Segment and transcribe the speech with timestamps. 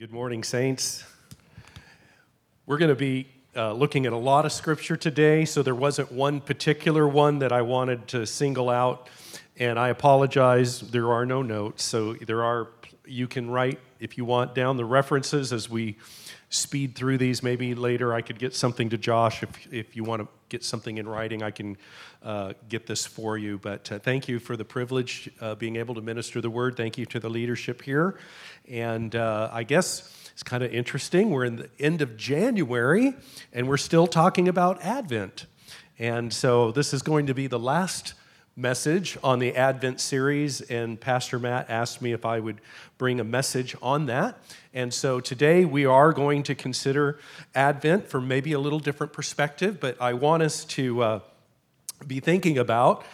[0.00, 1.02] Good morning, Saints.
[2.66, 6.12] We're going to be uh, looking at a lot of scripture today, so there wasn't
[6.12, 9.08] one particular one that I wanted to single out.
[9.56, 11.82] And I apologize, there are no notes.
[11.82, 12.68] So there are,
[13.06, 15.96] you can write if you want down the references as we
[16.50, 17.42] speed through these.
[17.42, 19.42] Maybe later I could get something to Josh.
[19.42, 21.76] If, if you want to get something in writing, I can
[22.22, 23.58] uh, get this for you.
[23.58, 26.76] But uh, thank you for the privilege uh, being able to minister the word.
[26.76, 28.18] Thank you to the leadership here.
[28.68, 31.30] And uh, I guess it's kind of interesting.
[31.30, 33.14] We're in the end of January
[33.52, 35.46] and we're still talking about Advent.
[35.98, 38.14] And so this is going to be the last
[38.58, 42.60] message on the Advent series, and Pastor Matt asked me if I would
[42.98, 44.36] bring a message on that.
[44.74, 47.20] And so today we are going to consider
[47.54, 51.20] Advent from maybe a little different perspective, but I want us to uh,
[52.04, 53.04] be thinking about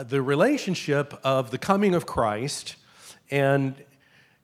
[0.00, 2.76] the relationship of the coming of Christ
[3.32, 3.74] and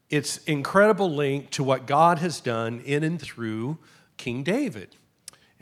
[0.09, 3.79] its incredible link to what God has done in and through
[4.17, 4.97] King David.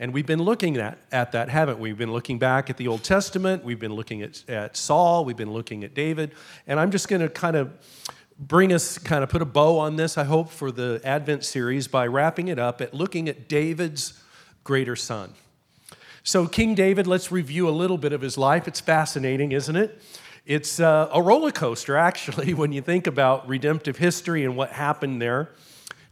[0.01, 1.89] And we've been looking at, at that, haven't we?
[1.89, 5.35] We've been looking back at the Old Testament, we've been looking at, at Saul, we've
[5.35, 6.31] been looking at David.
[6.67, 7.73] And I'm just going to kind of
[8.39, 11.89] bring us, kind of put a bow on this, I hope, for the Advent series
[11.89, 14.23] by wrapping it up at looking at David's
[14.63, 15.33] greater son.
[16.23, 18.69] So, King David, let's review a little bit of his life.
[18.69, 20.01] It's fascinating, isn't it?
[20.45, 25.21] It's uh, a roller coaster, actually, when you think about redemptive history and what happened
[25.21, 25.49] there.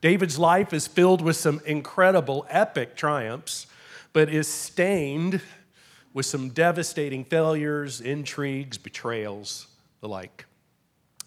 [0.02, 3.68] David's life is filled with some incredible, epic triumphs
[4.18, 5.42] but is stained
[6.12, 9.68] with some devastating failures, intrigues, betrayals,
[10.02, 10.48] the like.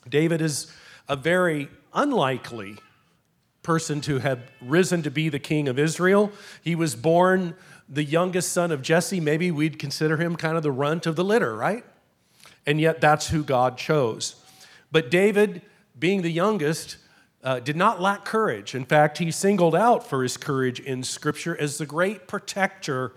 [0.08, 0.72] David is
[1.08, 2.76] a very unlikely
[3.62, 6.32] person to have risen to be the king of Israel.
[6.64, 7.54] He was born
[7.88, 9.20] the youngest son of Jesse.
[9.20, 11.84] Maybe we'd consider him kind of the runt of the litter, right?
[12.66, 14.34] And yet that's who God chose.
[14.90, 15.62] But David,
[15.96, 16.96] being the youngest,
[17.42, 18.74] uh, did not lack courage.
[18.74, 23.12] In fact, he singled out for his courage in Scripture as the great protector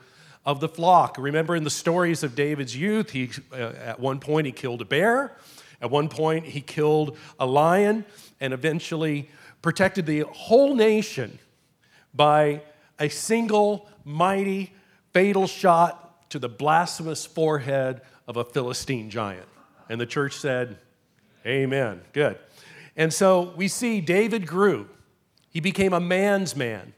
[0.45, 1.17] of the flock.
[1.17, 4.85] Remember in the stories of David's youth, he, uh, at one point he killed a
[4.85, 5.35] bear,
[5.81, 8.05] at one point he killed a lion,
[8.39, 9.29] and eventually
[9.61, 11.39] protected the whole nation
[12.13, 12.61] by
[12.99, 14.73] a single mighty
[15.13, 19.47] fatal shot to the blasphemous forehead of a Philistine giant.
[19.89, 20.77] And the church said,
[21.45, 22.01] Amen.
[22.13, 22.37] Good.
[22.95, 24.87] And so we see David grew.
[25.49, 26.93] He became a man's man.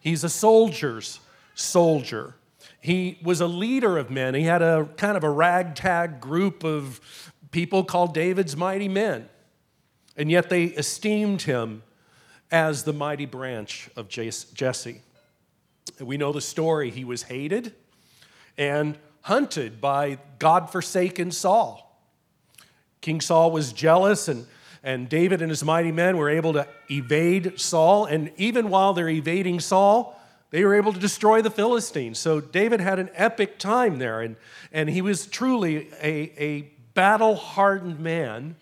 [0.00, 1.20] He's a soldier's
[1.54, 2.34] soldier.
[2.80, 4.34] He was a leader of men.
[4.34, 9.28] He had a kind of a ragtag group of people called David's mighty men.
[10.16, 11.82] And yet they esteemed him
[12.50, 15.00] as the mighty branch of Jesse.
[16.00, 16.90] We know the story.
[16.90, 17.74] He was hated
[18.58, 21.88] and hunted by God forsaken Saul.
[23.00, 24.46] King Saul was jealous and
[24.82, 28.04] and David and his mighty men were able to evade Saul.
[28.04, 30.18] And even while they're evading Saul,
[30.50, 32.18] they were able to destroy the Philistines.
[32.18, 34.20] So David had an epic time there.
[34.20, 34.36] And,
[34.72, 38.56] and he was truly a, a battle hardened man.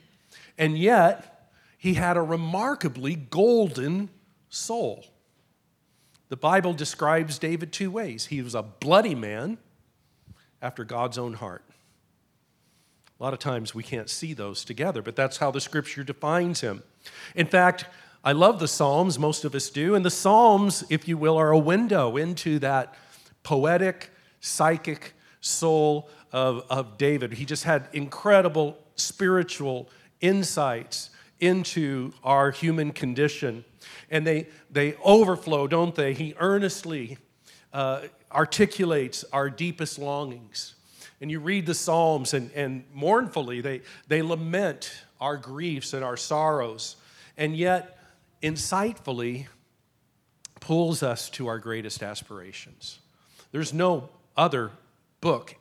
[0.59, 1.49] And yet,
[1.79, 4.11] he had a remarkably golden
[4.51, 5.07] soul.
[6.29, 9.57] The Bible describes David two ways he was a bloody man
[10.61, 11.65] after God's own heart.
[13.21, 16.63] A lot of times we can't see those together, but that's how the scripture defines
[16.63, 16.83] him.
[17.35, 17.85] In fact,
[18.25, 21.51] I love the Psalms, most of us do, and the Psalms, if you will, are
[21.51, 22.95] a window into that
[23.43, 24.11] poetic,
[24.41, 27.35] psychic soul of, of David.
[27.35, 29.91] He just had incredible spiritual
[30.23, 31.11] insights
[31.41, 33.67] into our human condition.
[34.11, 36.15] And they, they overflow, don't they?
[36.15, 37.19] He earnestly
[37.75, 40.75] uh, articulates our deepest longings
[41.21, 46.17] and you read the Psalms, and, and mournfully, they, they lament our griefs and our
[46.17, 46.97] sorrows,
[47.37, 47.99] and yet,
[48.43, 49.47] insightfully,
[50.61, 53.01] pulls us to our greatest aspirations.
[53.53, 54.71] There's no other
[55.21, 55.57] book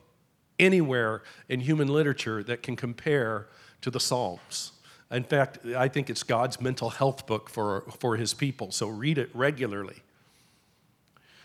[0.58, 3.48] anywhere in human literature that can compare
[3.82, 4.72] to the Psalms.
[5.10, 9.18] In fact, I think it's God's mental health book for, for his people, so read
[9.18, 10.02] it regularly.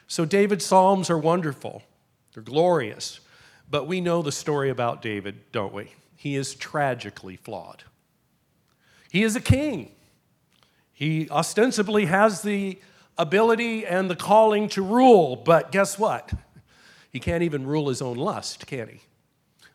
[0.08, 1.82] So, David's Psalms are wonderful,
[2.34, 3.20] they're glorious.
[3.70, 5.92] But we know the story about David, don't we?
[6.16, 7.84] He is tragically flawed.
[9.12, 9.92] He is a king.
[10.92, 12.80] He ostensibly has the
[13.18, 16.32] ability and the calling to rule, but guess what?
[17.12, 19.02] He can't even rule his own lust, can he?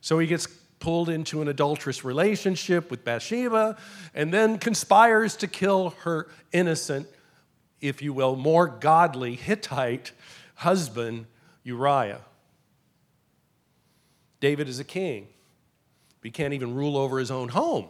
[0.00, 0.46] So he gets
[0.78, 3.76] pulled into an adulterous relationship with Bathsheba
[4.14, 7.06] and then conspires to kill her innocent,
[7.81, 10.12] if you will, more godly Hittite
[10.56, 11.26] husband,
[11.64, 12.20] Uriah.
[14.40, 15.28] David is a king,
[16.20, 17.88] but he can't even rule over his own home.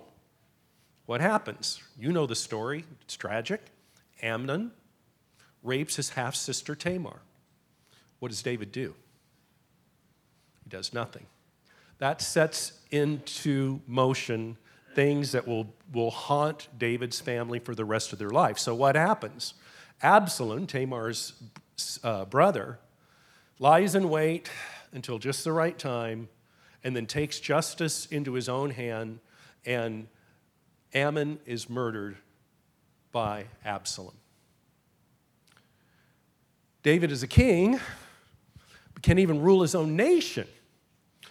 [1.06, 1.80] What happens?
[1.98, 3.60] You know the story, it's tragic.
[4.22, 4.72] Amnon
[5.62, 7.20] rapes his half sister Tamar.
[8.18, 8.94] What does David do?
[10.64, 11.26] He does nothing.
[11.98, 14.56] That sets into motion
[14.94, 18.58] things that will, will haunt David's family for the rest of their life.
[18.58, 19.54] So, what happens?
[20.02, 21.34] Absalom, Tamar's
[22.02, 22.78] uh, brother,
[23.58, 24.50] lies in wait
[24.92, 26.28] until just the right time
[26.82, 29.20] and then takes justice into his own hand,
[29.64, 30.08] and
[30.94, 32.16] Amnon is murdered
[33.12, 34.14] by Absalom.
[36.82, 37.78] David is a king,
[38.94, 40.46] but can't even rule his own nation.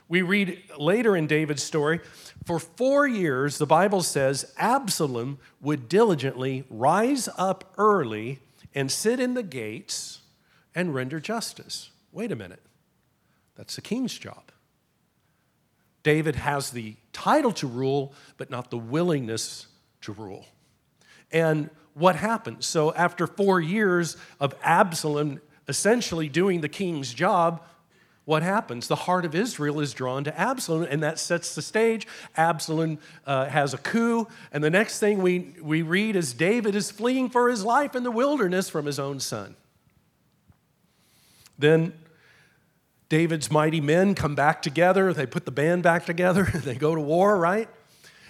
[0.08, 2.00] We read later in David's story,
[2.46, 8.40] for four years, the Bible says Absalom would diligently rise up early
[8.74, 10.22] and sit in the gates
[10.74, 11.92] and render justice.
[12.12, 12.62] Wait a minute.
[13.56, 14.49] That's the king's job.
[16.10, 19.68] David has the title to rule, but not the willingness
[20.02, 20.48] to rule.
[21.32, 22.66] And what happens?
[22.66, 27.64] So, after four years of Absalom essentially doing the king's job,
[28.26, 28.88] what happens?
[28.88, 32.08] The heart of Israel is drawn to Absalom, and that sets the stage.
[32.36, 32.98] Absalom
[33.28, 37.30] uh, has a coup, and the next thing we, we read is David is fleeing
[37.30, 39.56] for his life in the wilderness from his own son.
[41.60, 41.94] Then
[43.10, 45.12] David's mighty men come back together.
[45.14, 46.44] They put the band back together.
[46.54, 47.68] they go to war, right?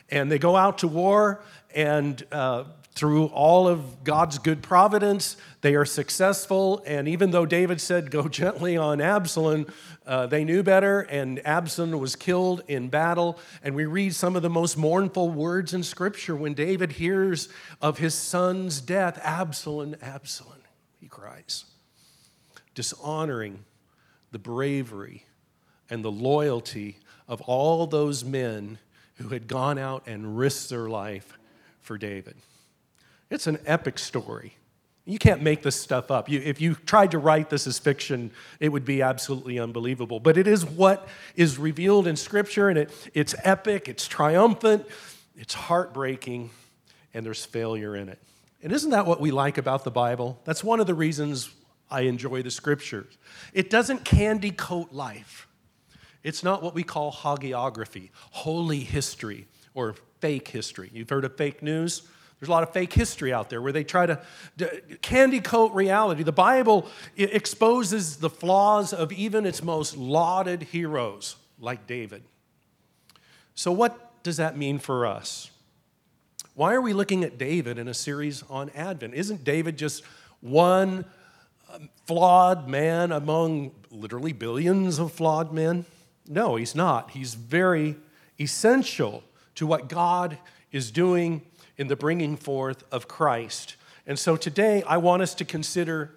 [0.09, 1.43] And they go out to war,
[1.75, 2.63] and uh,
[2.95, 6.81] through all of God's good providence, they are successful.
[6.87, 9.67] And even though David said, Go gently on Absalom,
[10.07, 13.37] uh, they knew better, and Absalom was killed in battle.
[13.61, 17.49] And we read some of the most mournful words in Scripture when David hears
[17.81, 20.63] of his son's death Absalom, Absalom,
[20.99, 21.65] he cries,
[22.73, 23.65] dishonoring
[24.31, 25.25] the bravery
[25.89, 26.97] and the loyalty
[27.27, 28.77] of all those men
[29.15, 31.37] who had gone out and risked their life
[31.81, 32.35] for David.
[33.29, 34.55] It's an epic story.
[35.05, 36.29] You can't make this stuff up.
[36.29, 40.19] You, if you tried to write this as fiction, it would be absolutely unbelievable.
[40.19, 44.85] But it is what is revealed in Scripture, and it, it's epic, it's triumphant,
[45.35, 46.51] it's heartbreaking,
[47.13, 48.19] and there's failure in it.
[48.61, 50.39] And isn't that what we like about the Bible?
[50.43, 51.49] That's one of the reasons
[51.91, 53.17] I enjoy the Scriptures.
[53.53, 55.47] It doesn't candy coat life,
[56.23, 60.89] it's not what we call hagiography, holy history, or fake history.
[60.93, 62.03] You've heard of fake news?
[62.39, 64.21] There's a lot of fake history out there where they try to
[65.01, 66.23] candy coat reality.
[66.23, 66.87] The Bible
[67.17, 72.23] exposes the flaws of even its most lauded heroes, like David.
[73.55, 75.51] So, what does that mean for us?
[76.55, 79.13] Why are we looking at David in a series on Advent?
[79.15, 80.03] Isn't David just
[80.39, 81.03] one
[82.05, 85.85] flawed man among literally billions of flawed men?
[86.27, 87.11] No, he's not.
[87.11, 87.95] He's very
[88.39, 89.23] essential
[89.55, 90.37] to what God
[90.71, 91.41] is doing
[91.77, 93.75] in the bringing forth of Christ.
[94.05, 96.15] And so today I want us to consider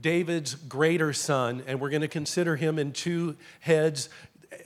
[0.00, 4.08] David's greater son, and we're going to consider him in two heads.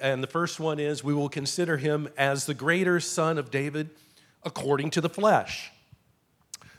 [0.00, 3.90] And the first one is we will consider him as the greater son of David
[4.42, 5.70] according to the flesh.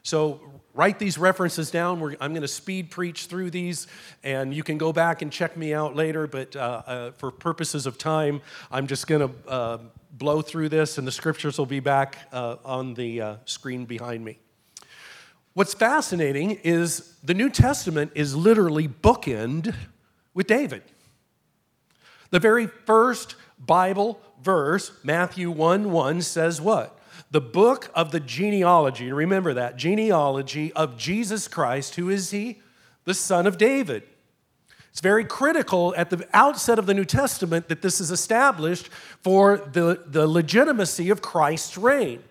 [0.03, 0.41] So
[0.73, 1.99] write these references down.
[1.99, 3.87] We're, I'm going to speed preach through these,
[4.23, 6.27] and you can go back and check me out later.
[6.27, 9.77] But uh, uh, for purposes of time, I'm just going to uh,
[10.11, 14.23] blow through this, and the scriptures will be back uh, on the uh, screen behind
[14.23, 14.39] me.
[15.53, 19.73] What's fascinating is the New Testament is literally bookend
[20.33, 20.83] with David.
[22.29, 26.98] The very first Bible verse, Matthew 1 1, says what?
[27.31, 31.95] The book of the genealogy, remember that, genealogy of Jesus Christ.
[31.95, 32.61] Who is he?
[33.05, 34.03] The son of David.
[34.91, 38.89] It's very critical at the outset of the New Testament that this is established
[39.21, 42.23] for the, the legitimacy of Christ's reign.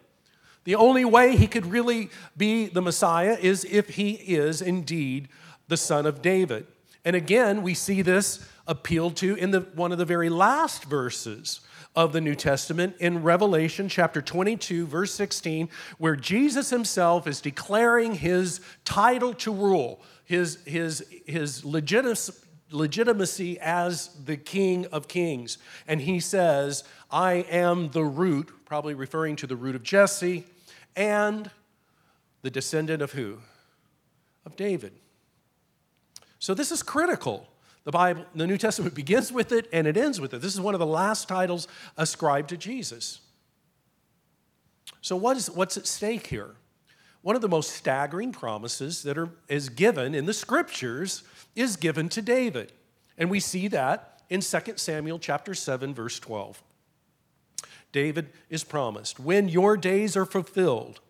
[0.65, 5.29] The only way he could really be the Messiah is if he is indeed
[5.69, 6.67] the son of David.
[7.05, 11.61] And again, we see this appealed to in the, one of the very last verses
[11.97, 18.15] of the New Testament in Revelation chapter 22, verse 16, where Jesus himself is declaring
[18.15, 25.57] his title to rule, his, his, his legitimacy legitimacy as the King of Kings.
[25.87, 30.45] And he says, I am the root, probably referring to the root of Jesse,
[30.95, 31.51] and
[32.43, 33.39] the descendant of who?
[34.45, 34.93] Of David.
[36.39, 37.49] So this is critical.
[37.89, 40.43] The Bible, the New Testament begins with it and it ends with it.
[40.43, 41.67] This is one of the last titles
[41.97, 43.21] ascribed to Jesus.
[45.01, 46.55] So what is, what's at stake here?
[47.23, 51.23] One of the most staggering promises that are, is given in the scriptures
[51.57, 52.75] is given to David.
[53.17, 56.63] And we see that in 2 Samuel chapter 7 verse 12.
[57.91, 61.01] David is promised, "When your days are fulfilled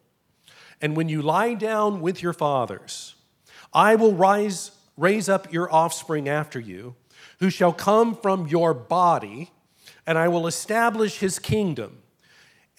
[0.81, 3.17] And when you lie down with your fathers,
[3.73, 6.97] I will rise, raise up your offspring after you,
[7.39, 9.51] who shall come from your body,
[10.07, 12.03] and I will establish his kingdom.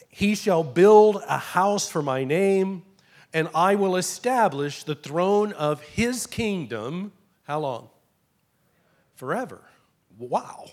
[0.10, 2.84] He shall build a house for my name,
[3.34, 7.14] and I will establish the throne of his kingdom.
[7.44, 7.90] How long?
[9.16, 9.62] Forever.
[10.18, 10.66] Wow.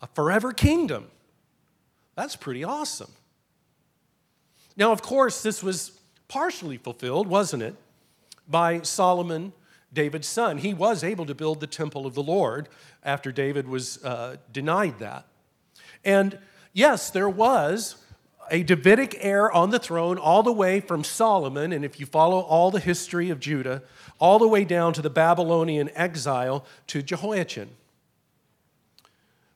[0.00, 1.08] A forever kingdom.
[2.14, 3.10] That's pretty awesome.
[4.76, 7.74] Now, of course, this was partially fulfilled, wasn't it,
[8.48, 9.52] by Solomon,
[9.96, 10.58] David's son.
[10.58, 12.68] He was able to build the temple of the Lord
[13.02, 15.26] after David was uh, denied that.
[16.04, 16.38] And
[16.72, 17.96] yes, there was
[18.48, 22.38] a Davidic heir on the throne all the way from Solomon, and if you follow
[22.38, 23.82] all the history of Judah,
[24.20, 27.70] all the way down to the Babylonian exile to Jehoiachin.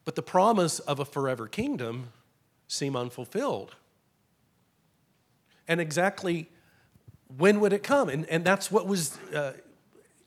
[0.04, 2.08] But the promise of a forever kingdom
[2.66, 3.76] seemed unfulfilled
[5.70, 6.48] and exactly
[7.38, 8.08] when would it come?
[8.08, 9.52] And, and that's what was uh,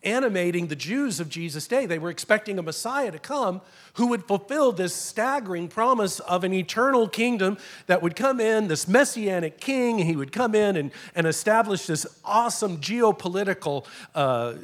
[0.03, 1.86] animating the Jews of Jesus' day.
[1.86, 3.62] They were expecting a Messiah to come
[3.93, 7.57] who would fulfill this staggering promise of an eternal kingdom
[7.88, 10.00] that would come in, this messianic king.
[10.00, 14.55] He would come in and, and establish this awesome geopolitical uh,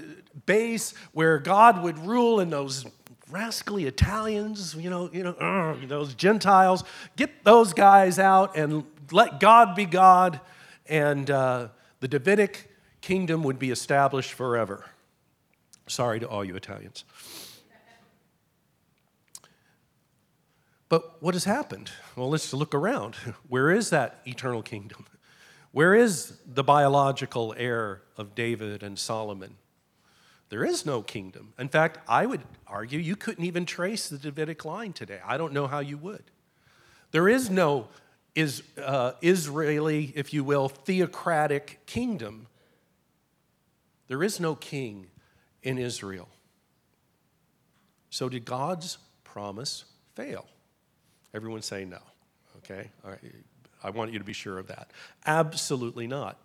[0.46, 2.86] base where God would rule in those
[3.30, 6.84] rascally Italians, you know, you know, uh, those Gentiles.
[7.16, 10.40] Get those guys out and let God be God
[10.90, 11.68] and uh,
[12.00, 12.70] the Davidic
[13.02, 14.86] kingdom would be established forever.
[15.90, 17.04] Sorry to all you Italians.
[20.88, 21.92] But what has happened?
[22.16, 23.16] Well, let's look around.
[23.48, 25.06] Where is that eternal kingdom?
[25.72, 29.56] Where is the biological heir of David and Solomon?
[30.50, 31.54] There is no kingdom.
[31.60, 35.20] In fact, I would argue you couldn't even trace the Davidic line today.
[35.24, 36.24] I don't know how you would.
[37.12, 37.88] There is no
[38.36, 42.48] is uh, Israeli, if you will, theocratic kingdom.
[44.08, 45.08] There is no king
[45.64, 46.30] in Israel.
[48.10, 49.86] So, did God's promise
[50.16, 50.46] fail?
[51.34, 52.00] Everyone say no.
[52.58, 52.90] Okay?
[53.04, 53.20] All right.
[53.84, 54.92] I want you to be sure of that.
[55.26, 56.38] Absolutely not.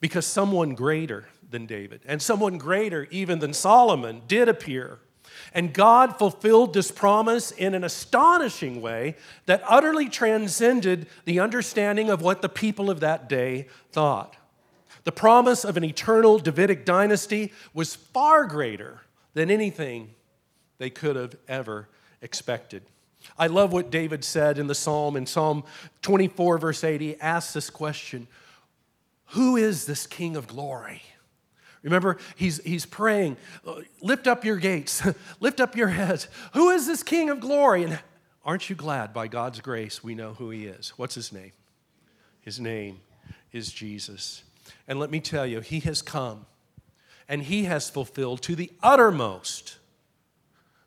[0.00, 4.98] Because someone greater than David and someone greater even than Solomon did appear
[5.52, 12.22] and God fulfilled this promise in an astonishing way that utterly transcended the understanding of
[12.22, 14.36] what the people of that day thought.
[15.06, 19.02] The promise of an eternal Davidic dynasty was far greater
[19.34, 20.16] than anything
[20.78, 21.88] they could have ever
[22.20, 22.82] expected.
[23.38, 25.16] I love what David said in the psalm.
[25.16, 25.62] In Psalm
[26.02, 28.26] 24, verse 80, he asks this question
[29.26, 31.02] Who is this King of glory?
[31.84, 35.06] Remember, he's, he's praying, uh, lift up your gates,
[35.40, 36.26] lift up your heads.
[36.54, 37.84] Who is this King of glory?
[37.84, 38.00] And
[38.44, 40.94] aren't you glad by God's grace we know who he is?
[40.96, 41.52] What's his name?
[42.40, 43.02] His name
[43.52, 44.42] is Jesus.
[44.88, 46.46] And let me tell you, he has come
[47.28, 49.78] and he has fulfilled to the uttermost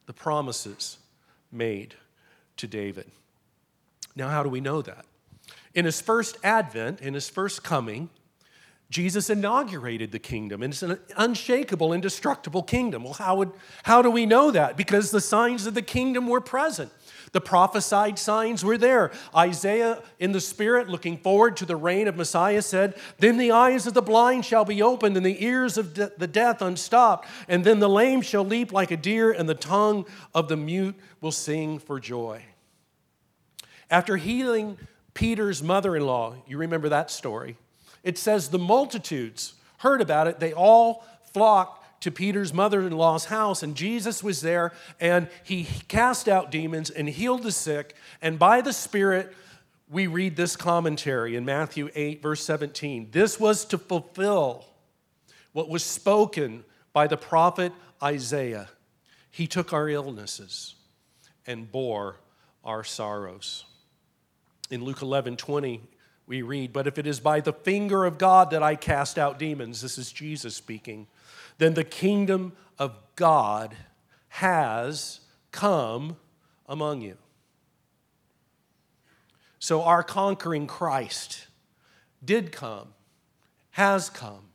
[0.05, 0.97] the promises
[1.51, 1.95] made
[2.57, 3.09] to David.
[4.15, 5.05] Now, how do we know that?
[5.73, 8.09] In his first advent, in his first coming,
[8.89, 13.03] Jesus inaugurated the kingdom, and it's an unshakable, indestructible kingdom.
[13.03, 13.51] Well, how, would,
[13.83, 14.75] how do we know that?
[14.75, 16.91] Because the signs of the kingdom were present.
[17.31, 19.11] The prophesied signs were there.
[19.35, 23.87] Isaiah, in the Spirit, looking forward to the reign of Messiah, said, Then the eyes
[23.87, 27.63] of the blind shall be opened, and the ears of de- the deaf unstopped, and
[27.63, 31.31] then the lame shall leap like a deer, and the tongue of the mute will
[31.31, 32.43] sing for joy.
[33.89, 34.77] After healing
[35.13, 37.57] Peter's mother in law, you remember that story
[38.03, 40.39] it says the multitudes heard about it.
[40.39, 45.67] They all flocked to Peter's mother in law's house, and Jesus was there, and he
[45.87, 47.95] cast out demons and healed the sick.
[48.21, 49.33] And by the Spirit,
[49.89, 53.09] we read this commentary in Matthew 8, verse 17.
[53.11, 54.65] This was to fulfill
[55.51, 56.63] what was spoken
[56.93, 58.69] by the prophet Isaiah.
[59.31, 60.75] He took our illnesses
[61.47, 62.17] and bore
[62.63, 63.65] our sorrows.
[64.69, 65.81] In Luke 11, 20,
[66.27, 69.39] we read, But if it is by the finger of God that I cast out
[69.39, 71.07] demons, this is Jesus speaking,
[71.59, 73.75] then the kingdom of God
[74.29, 75.19] has
[75.51, 76.17] come
[76.67, 77.17] among you.
[79.59, 81.47] So our conquering Christ
[82.23, 82.87] did come,
[83.71, 84.45] has come,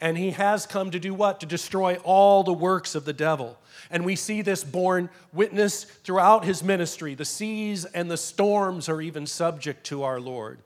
[0.00, 1.40] and he has come to do what?
[1.40, 3.58] To destroy all the works of the devil.
[3.90, 7.14] And we see this borne witness throughout his ministry.
[7.14, 10.60] The seas and the storms are even subject to our Lord.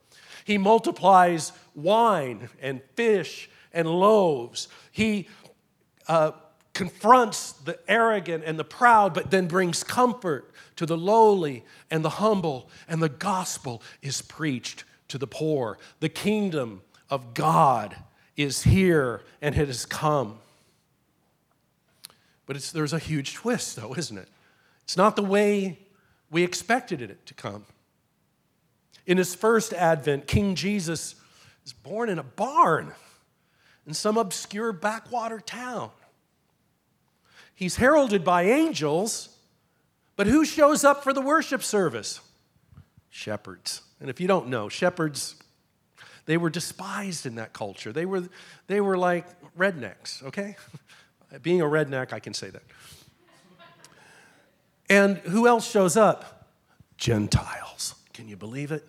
[0.45, 4.69] He multiplies wine and fish and loaves.
[4.93, 5.29] He
[6.09, 6.33] uh,
[6.73, 12.11] confronts the arrogant and the proud, but then brings comfort to the lowly and the
[12.11, 15.79] humble, and the gospel is preached to the poor.
[16.01, 17.97] The kingdom of God
[18.37, 20.39] is here and it has come.
[22.47, 24.29] But there's a huge twist, though, isn't it?
[24.83, 25.79] It's not the way
[26.31, 27.65] we expected it to come.
[29.07, 31.15] In his first advent, King Jesus
[31.65, 32.93] is born in a barn
[33.87, 35.91] in some obscure backwater town.
[37.55, 39.29] He's heralded by angels,
[40.17, 42.21] but who shows up for the worship service?
[43.11, 43.83] Shepherds.
[44.01, 45.37] And if you don't know, shepherds,
[46.27, 47.93] they were despised in that culture.
[47.93, 48.29] They were,
[48.67, 49.27] they were like
[49.57, 50.57] rednecks, okay?
[51.43, 52.63] Being a redneck, I can say that.
[54.91, 56.49] And who else shows up?
[56.99, 57.95] Gentiles.
[58.13, 58.87] Can you believe it?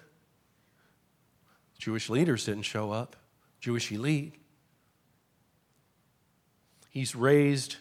[1.78, 3.16] Jewish leaders didn't show up,
[3.60, 4.34] Jewish elite.
[6.96, 7.76] He's raised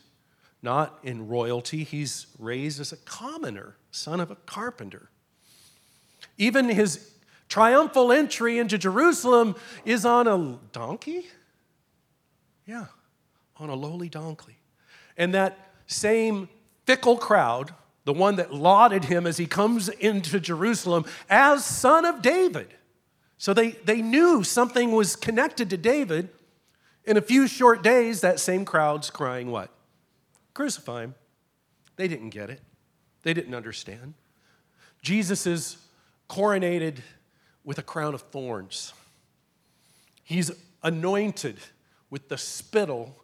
[0.60, 5.08] not in royalty, he's raised as a commoner, son of a carpenter.
[6.36, 7.12] Even his
[7.48, 9.54] triumphal entry into Jerusalem
[9.84, 11.26] is on a donkey?
[12.66, 12.86] Yeah,
[13.56, 14.56] on a lowly donkey.
[15.16, 16.48] And that same
[16.84, 17.72] fickle crowd,
[18.04, 22.74] the one that lauded him as he comes into Jerusalem as son of David.
[23.38, 26.30] So they, they knew something was connected to David.
[27.04, 29.70] In a few short days, that same crowd's crying, What?
[30.54, 31.14] Crucify him.
[31.96, 32.60] They didn't get it,
[33.22, 34.14] they didn't understand.
[35.02, 35.76] Jesus is
[36.28, 36.98] coronated
[37.62, 38.92] with a crown of thorns.
[40.22, 40.50] He's
[40.82, 41.58] anointed
[42.08, 43.22] with the spittle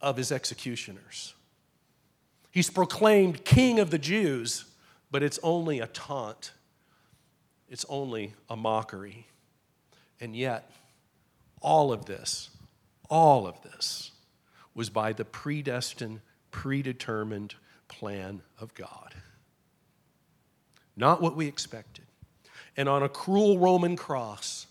[0.00, 1.34] of his executioners.
[2.50, 4.64] He's proclaimed king of the Jews,
[5.10, 6.52] but it's only a taunt,
[7.68, 9.26] it's only a mockery.
[10.20, 10.70] And yet,
[11.60, 12.50] all of this
[13.08, 14.12] all of this
[14.74, 17.54] was by the predestined, predetermined
[17.88, 19.14] plan of God.
[20.96, 22.04] Not what we expected.
[22.76, 24.66] And on a cruel Roman cross,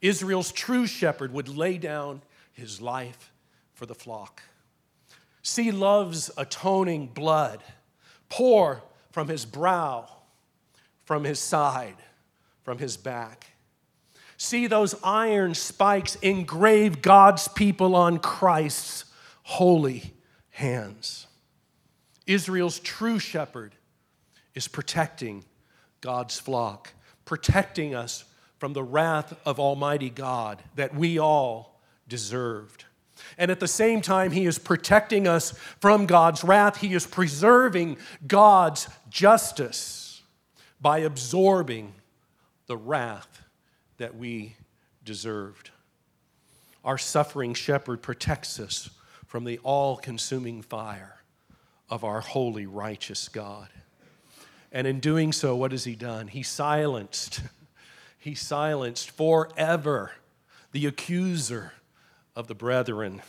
[0.00, 3.32] Israel's true shepherd would lay down his life
[3.74, 4.42] for the flock.
[5.42, 7.62] See love's atoning blood
[8.28, 10.08] pour from his brow,
[11.04, 11.96] from his side,
[12.62, 13.55] from his back
[14.36, 19.04] See those iron spikes engrave God's people on Christ's
[19.42, 20.12] holy
[20.50, 21.26] hands.
[22.26, 23.74] Israel's true shepherd
[24.54, 25.44] is protecting
[26.00, 26.92] God's flock,
[27.24, 28.24] protecting us
[28.58, 32.84] from the wrath of Almighty God that we all deserved.
[33.38, 36.78] And at the same time, He is protecting us from God's wrath.
[36.78, 37.96] He is preserving
[38.26, 40.22] God's justice
[40.80, 41.94] by absorbing
[42.66, 43.45] the wrath
[43.98, 44.56] that we
[45.04, 45.70] deserved.
[46.84, 48.90] Our suffering shepherd protects us
[49.26, 51.16] from the all consuming fire
[51.88, 53.68] of our holy, righteous God.
[54.72, 56.28] And in doing so, what has he done?
[56.28, 57.40] He silenced,
[58.18, 60.12] he silenced forever
[60.72, 61.72] the accuser
[62.34, 63.22] of the brethren.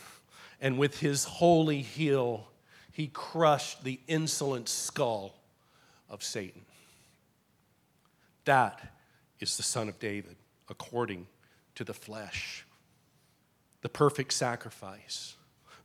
[0.60, 2.48] And with his holy heel,
[2.92, 5.34] he crushed the insolent skull
[6.10, 6.62] of Satan.
[8.44, 8.92] That
[9.40, 10.36] is the Son of David
[10.68, 11.26] according
[11.74, 12.64] to the flesh.
[13.82, 15.36] The perfect sacrifice,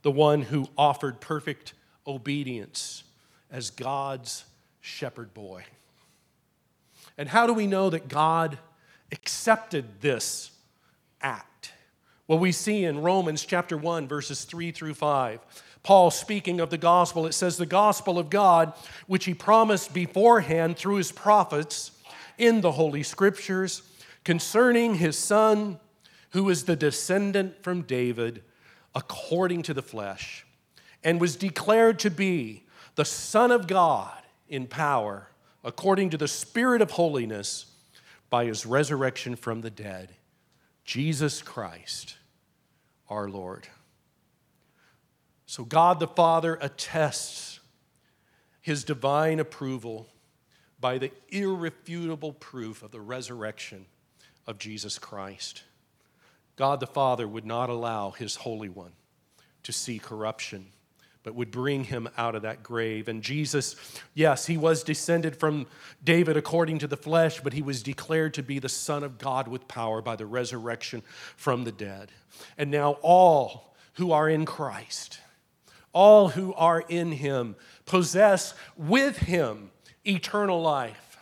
[0.02, 1.74] the one who offered perfect
[2.06, 3.04] obedience
[3.50, 4.44] as God's
[4.80, 5.64] shepherd boy.
[7.16, 8.58] And how do we know that God
[9.12, 10.50] accepted this
[11.20, 11.72] act?
[12.26, 15.40] Well, we see in Romans chapter 1, verses 3 through 5.
[15.82, 18.72] Paul speaking of the gospel, it says, The gospel of God,
[19.06, 21.92] which he promised beforehand through his prophets
[22.38, 23.82] in the Holy Scriptures
[24.24, 25.78] concerning his son,
[26.30, 28.42] who is the descendant from David
[28.94, 30.46] according to the flesh,
[31.02, 34.16] and was declared to be the Son of God
[34.48, 35.28] in power
[35.62, 37.66] according to the Spirit of holiness
[38.30, 40.14] by his resurrection from the dead,
[40.84, 42.16] Jesus Christ,
[43.08, 43.68] our Lord.
[45.46, 47.60] So God the Father attests
[48.60, 50.08] his divine approval
[50.80, 53.86] by the irrefutable proof of the resurrection
[54.46, 55.62] of Jesus Christ.
[56.56, 58.92] God the Father would not allow his Holy One
[59.64, 60.66] to see corruption,
[61.22, 63.08] but would bring him out of that grave.
[63.08, 63.74] And Jesus,
[64.12, 65.66] yes, he was descended from
[66.04, 69.48] David according to the flesh, but he was declared to be the Son of God
[69.48, 71.02] with power by the resurrection
[71.36, 72.12] from the dead.
[72.58, 75.18] And now all who are in Christ,
[75.92, 79.70] all who are in him, possess with him
[80.06, 81.13] eternal life.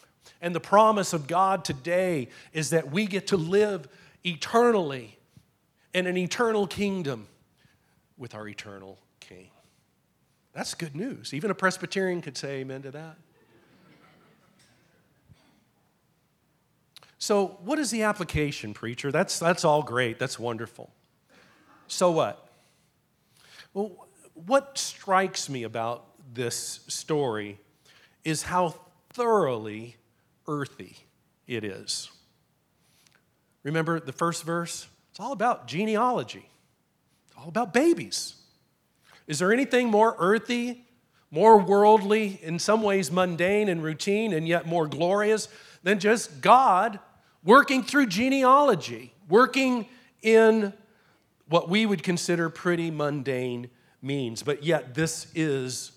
[0.43, 3.89] And the promise of God today is that we get to live
[4.25, 5.17] eternally
[5.95, 7.29] in an eternal kingdom
[8.19, 9.49] with our eternal King.
[10.53, 11.33] That's good news.
[11.33, 13.17] Even a Presbyterian could say amen to that.
[17.19, 19.13] So, what is the application, preacher?
[19.13, 20.19] That's, that's all great.
[20.19, 20.91] That's wonderful.
[21.87, 22.49] So what?
[23.75, 27.61] Well, what strikes me about this story
[28.25, 28.75] is how
[29.11, 29.97] thoroughly
[30.47, 30.97] earthy
[31.47, 32.11] it is.
[33.63, 34.89] Remember the first verse?
[35.11, 36.49] It's all about genealogy,
[37.27, 38.37] it's all about babies.
[39.27, 40.85] Is there anything more earthy,
[41.31, 45.49] more worldly, in some ways mundane and routine, and yet more glorious
[45.83, 46.99] than just God
[47.45, 49.87] working through genealogy, working
[50.23, 50.73] in
[51.49, 54.43] what we would consider pretty mundane means.
[54.43, 55.93] But yet, this is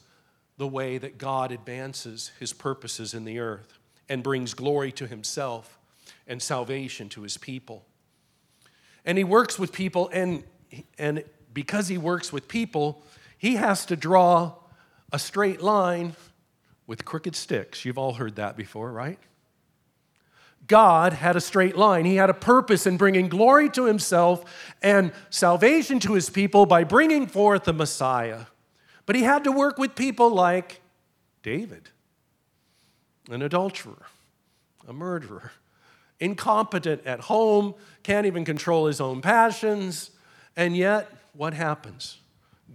[0.57, 5.77] the way that God advances his purposes in the earth and brings glory to himself
[6.27, 7.85] and salvation to his people.
[9.05, 10.43] And he works with people, and,
[10.97, 13.03] and because he works with people,
[13.37, 14.53] he has to draw
[15.11, 16.15] a straight line
[16.87, 17.85] with crooked sticks.
[17.85, 19.19] You've all heard that before, right?
[20.67, 22.05] God had a straight line.
[22.05, 24.43] He had a purpose in bringing glory to himself
[24.81, 28.45] and salvation to his people by bringing forth the Messiah.
[29.05, 30.81] But he had to work with people like
[31.43, 31.89] David,
[33.29, 34.05] an adulterer,
[34.87, 35.51] a murderer,
[36.19, 40.11] incompetent at home, can't even control his own passions.
[40.55, 42.19] And yet, what happens?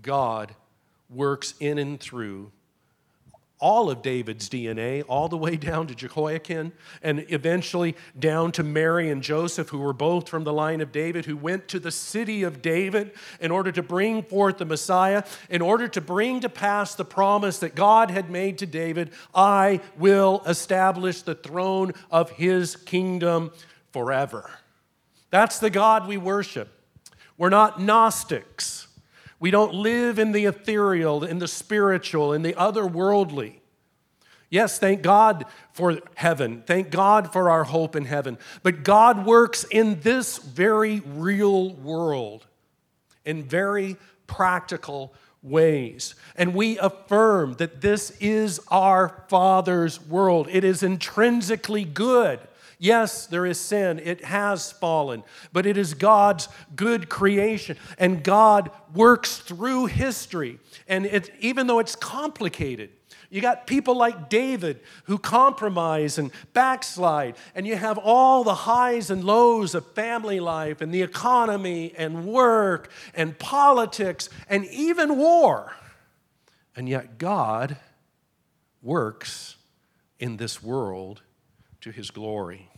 [0.02, 0.54] God
[1.08, 2.52] works in and through
[3.60, 9.10] all of David's DNA, all the way down to Jehoiakim, and eventually down to Mary
[9.10, 12.42] and Joseph, who were both from the line of David, who went to the city
[12.42, 16.94] of David in order to bring forth the Messiah, in order to bring to pass
[16.94, 22.76] the promise that God had made to David I will establish the throne of his
[22.76, 23.52] kingdom
[23.92, 24.50] forever.
[25.30, 26.68] That's the God we worship.
[27.36, 28.79] We're not Gnostics.
[29.40, 33.55] We don't live in the ethereal, in the spiritual, in the otherworldly.
[34.50, 36.62] Yes, thank God for heaven.
[36.66, 38.37] Thank God for our hope in heaven.
[38.62, 42.46] But God works in this very real world
[43.24, 46.14] in very practical ways.
[46.37, 50.48] And we affirm that this is our Father's world.
[50.50, 52.40] It is intrinsically good.
[52.82, 57.76] Yes, there is sin, it has fallen, but it is God's good creation.
[57.98, 60.58] And God works through history.
[60.88, 62.88] And it, even though it's complicated,
[63.28, 69.10] you got people like David who compromise and backslide, and you have all the highs
[69.10, 75.70] and lows of family life and the economy and work and politics and even war.
[76.74, 77.76] And yet, God
[78.80, 79.56] works
[80.18, 81.20] in this world
[81.82, 82.69] to his glory.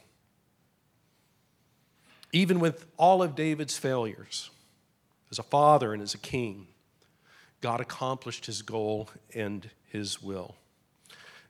[2.32, 4.50] Even with all of David's failures
[5.30, 6.66] as a father and as a king,
[7.60, 10.56] God accomplished his goal and his will.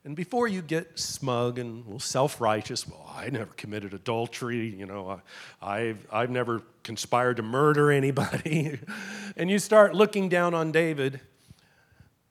[0.05, 5.21] And before you get smug and self righteous, well, I never committed adultery, you know,
[5.61, 8.79] I've, I've never conspired to murder anybody,
[9.37, 11.21] and you start looking down on David,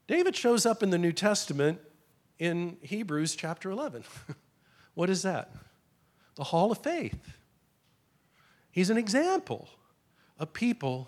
[0.07, 1.79] David shows up in the New Testament
[2.37, 4.03] in Hebrews chapter 11.
[4.93, 5.51] what is that?
[6.35, 7.17] The hall of faith.
[8.73, 9.69] He's an example
[10.39, 11.07] of people,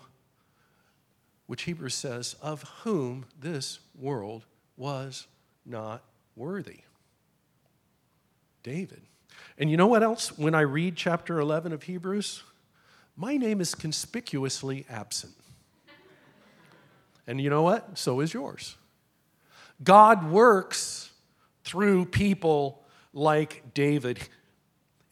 [1.48, 5.26] which Hebrews says, of whom this world was
[5.66, 6.04] not
[6.36, 6.78] worthy.
[8.62, 9.02] David.
[9.58, 10.38] And you know what else?
[10.38, 12.44] When I read chapter 11 of Hebrews,
[13.16, 15.34] my name is conspicuously absent.
[17.26, 17.98] And you know what?
[17.98, 18.76] So is yours.
[19.82, 21.10] God works
[21.64, 24.20] through people like David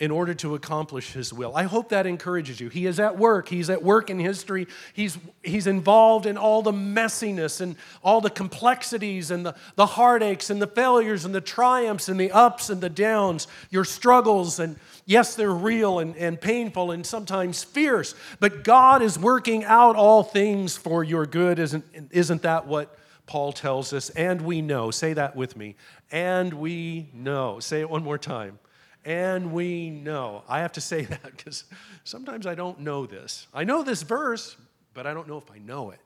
[0.05, 1.57] in order to accomplish his will.
[1.57, 2.69] I hope that encourages you.
[2.69, 3.49] He is at work.
[3.49, 4.67] He's at work in history.
[4.93, 10.51] He's, he's involved in all the messiness and all the complexities and the, the heartaches
[10.51, 14.59] and the failures and the triumphs and the ups and the downs, your struggles.
[14.59, 19.97] And yes, they're real and, and painful and sometimes fierce, but God is working out
[19.97, 21.59] all things for your good.
[21.59, 24.11] Isn't, isn't that what Paul tells us?
[24.11, 24.91] And we know.
[24.91, 25.77] Say that with me.
[26.13, 27.59] And we know.
[27.59, 28.59] Say it one more time
[29.05, 30.43] and we know.
[30.49, 31.65] I have to say that because
[32.05, 33.47] sometimes I don't know this.
[33.53, 34.57] I know this verse,
[34.95, 36.01] but I don't know if I know it.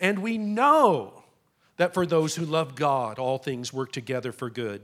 [0.00, 1.24] And we know
[1.76, 4.82] that for those who love God, all things work together for good.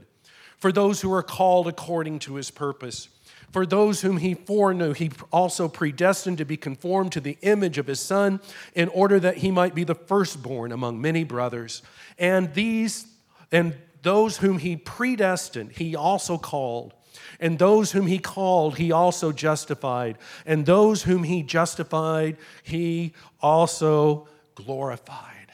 [0.57, 3.09] For those who are called according to his purpose.
[3.51, 7.87] For those whom he foreknew, he also predestined to be conformed to the image of
[7.87, 8.41] his son,
[8.75, 11.81] in order that he might be the firstborn among many brothers.
[12.19, 13.07] And these,
[13.51, 16.93] and those whom he predestined, he also called.
[17.39, 20.17] And those whom he called, he also justified.
[20.45, 25.51] And those whom he justified, he also glorified.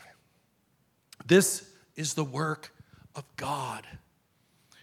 [1.26, 2.73] This is the work
[3.15, 3.86] of God.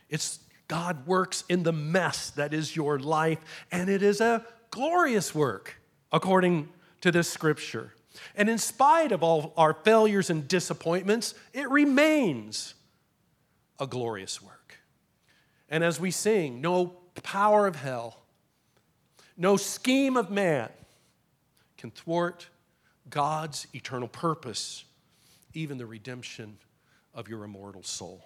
[0.08, 3.38] It's God works in the mess that is your life,
[3.72, 5.80] and it is a glorious work,
[6.12, 6.68] according
[7.00, 7.92] to this scripture.
[8.36, 12.74] And in spite of all our failures and disappointments, it remains
[13.80, 14.59] a glorious work.
[15.70, 18.18] And as we sing, no power of hell,
[19.36, 20.68] no scheme of man
[21.78, 22.48] can thwart
[23.08, 24.84] God's eternal purpose,
[25.54, 26.58] even the redemption
[27.14, 28.22] of your immortal soul.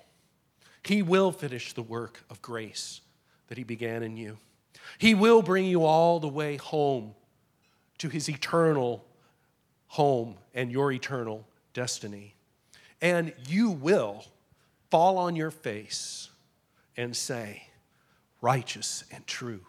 [0.82, 3.00] He will finish the work of grace
[3.48, 4.38] that He began in you.
[4.98, 7.14] He will bring you all the way home
[7.98, 9.04] to His eternal
[9.86, 12.34] home and your eternal destiny.
[13.00, 14.24] And you will
[14.90, 16.30] fall on your face
[16.96, 17.68] and say,
[18.40, 19.62] Righteous and true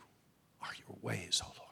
[0.62, 1.66] are your ways, O Lord.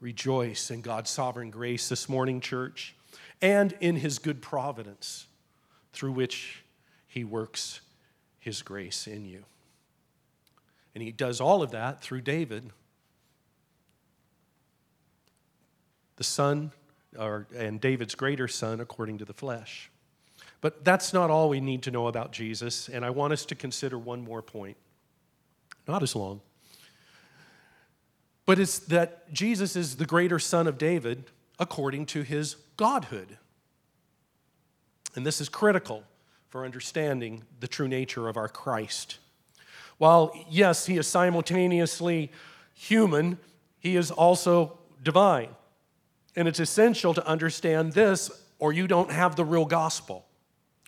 [0.00, 2.96] Rejoice in God's sovereign grace this morning, church,
[3.40, 5.26] and in His good providence
[5.92, 6.64] through which
[7.06, 7.80] He works
[8.38, 9.44] His grace in you.
[10.94, 12.70] And He does all of that through David,
[16.16, 16.72] the son,
[17.18, 19.89] or, and David's greater son according to the flesh.
[20.60, 23.54] But that's not all we need to know about Jesus, and I want us to
[23.54, 24.76] consider one more point.
[25.88, 26.40] Not as long.
[28.44, 31.24] But it's that Jesus is the greater son of David
[31.58, 33.38] according to his godhood.
[35.14, 36.04] And this is critical
[36.48, 39.18] for understanding the true nature of our Christ.
[39.98, 42.32] While, yes, he is simultaneously
[42.74, 43.38] human,
[43.78, 45.50] he is also divine.
[46.36, 50.26] And it's essential to understand this, or you don't have the real gospel.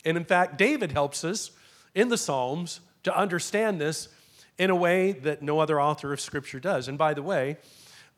[0.05, 1.51] And in fact, David helps us
[1.95, 4.09] in the Psalms to understand this
[4.57, 6.87] in a way that no other author of Scripture does.
[6.87, 7.57] And by the way,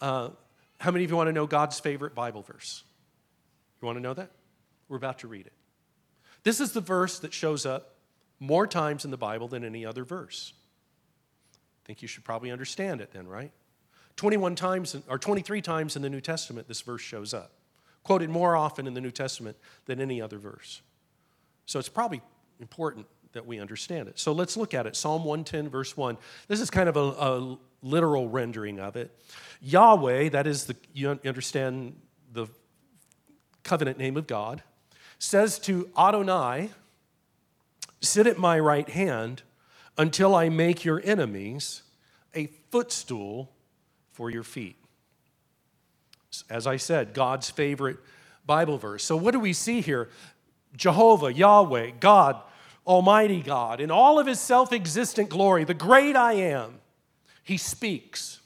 [0.01, 0.29] uh,
[0.79, 2.83] how many of you want to know God's favorite Bible verse?
[3.81, 4.31] You want to know that?
[4.89, 5.53] We're about to read it.
[6.43, 7.95] This is the verse that shows up
[8.39, 10.53] more times in the Bible than any other verse.
[11.53, 13.51] I think you should probably understand it then, right?
[14.15, 17.51] 21 times or 23 times in the New Testament this verse shows up.
[18.03, 20.81] Quoted more often in the New Testament than any other verse.
[21.65, 22.21] So it's probably
[22.59, 24.17] important that we understand it.
[24.17, 24.95] So let's look at it.
[24.95, 26.17] Psalm 110, verse 1.
[26.47, 29.11] This is kind of a, a literal rendering of it.
[29.61, 31.95] Yahweh, that is the, you understand
[32.31, 32.47] the
[33.63, 34.63] covenant name of God,
[35.19, 36.69] says to Adonai,
[38.01, 39.41] Sit at my right hand
[39.97, 41.81] until I make your enemies
[42.35, 43.51] a footstool
[44.11, 44.75] for your feet.
[46.49, 47.97] As I said, God's favorite
[48.45, 49.03] Bible verse.
[49.03, 50.09] So, what do we see here?
[50.75, 52.41] Jehovah, Yahweh, God,
[52.85, 56.79] Almighty God, in all of his self existent glory, the great I am,
[57.43, 58.41] he speaks.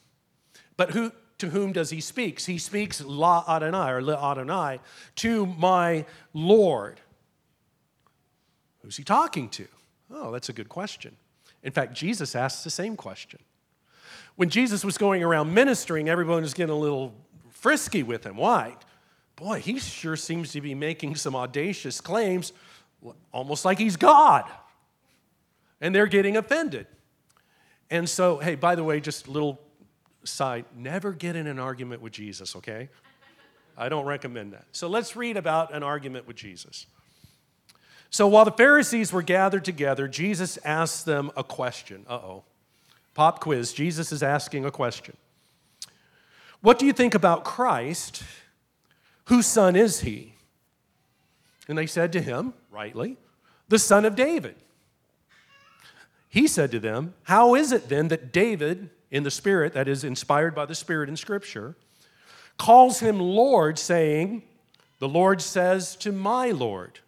[0.78, 2.39] But who, to whom does he speak?
[2.39, 4.80] He speaks La Adonai or La Adonai
[5.18, 7.00] to my Lord.
[8.82, 9.68] Who's he talking to?
[10.12, 11.15] Oh, that's a good question.
[11.63, 13.39] In fact, Jesus asks the same question.
[14.36, 17.13] When Jesus was going around ministering, everyone was getting a little
[17.50, 18.38] frisky with him.
[18.38, 18.76] Why?
[19.39, 22.52] Boy, he sure seems to be making some audacious claims,
[23.32, 24.43] almost like he's God.
[25.80, 26.88] And they're getting offended.
[27.89, 29.60] And so, hey, by the way, just a little
[30.25, 32.89] side never get in an argument with Jesus, okay?
[33.78, 34.65] I don't recommend that.
[34.73, 36.86] So let's read about an argument with Jesus.
[38.10, 42.06] So while the Pharisees were gathered together, Jesus asked them a question.
[42.10, 42.43] Uh oh.
[43.13, 43.71] Pop quiz.
[43.71, 45.15] Jesus is asking a question.
[46.62, 48.23] What do you think about Christ
[49.30, 50.34] Whose son is he?
[51.68, 53.15] And they said to him, rightly,
[53.68, 54.56] the son of David.
[56.30, 60.04] He said to them, How is it then that David, in the Spirit, that is
[60.04, 61.76] inspired by the Spirit in Scripture,
[62.58, 64.42] calls him Lord, saying,
[64.98, 67.00] The Lord says to my Lord,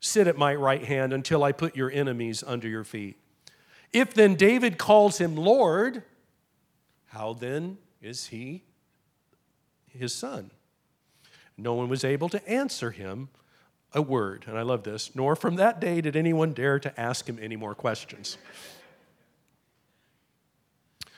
[0.00, 3.18] Sit at my right hand until I put your enemies under your feet.
[3.92, 6.04] If then David calls him Lord,
[7.08, 8.64] how then is he
[9.90, 10.52] his son?
[11.56, 13.28] No one was able to answer him
[13.92, 14.44] a word.
[14.46, 15.14] And I love this.
[15.14, 18.36] Nor from that day did anyone dare to ask him any more questions.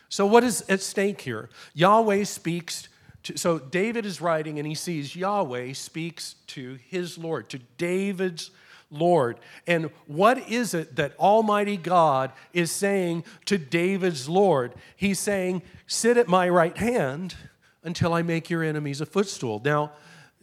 [0.08, 1.50] So, what is at stake here?
[1.74, 2.88] Yahweh speaks
[3.24, 8.50] to, so David is writing and he sees Yahweh speaks to his Lord, to David's
[8.90, 9.38] Lord.
[9.66, 14.72] And what is it that Almighty God is saying to David's Lord?
[14.96, 17.34] He's saying, Sit at my right hand
[17.82, 19.60] until I make your enemies a footstool.
[19.64, 19.92] Now,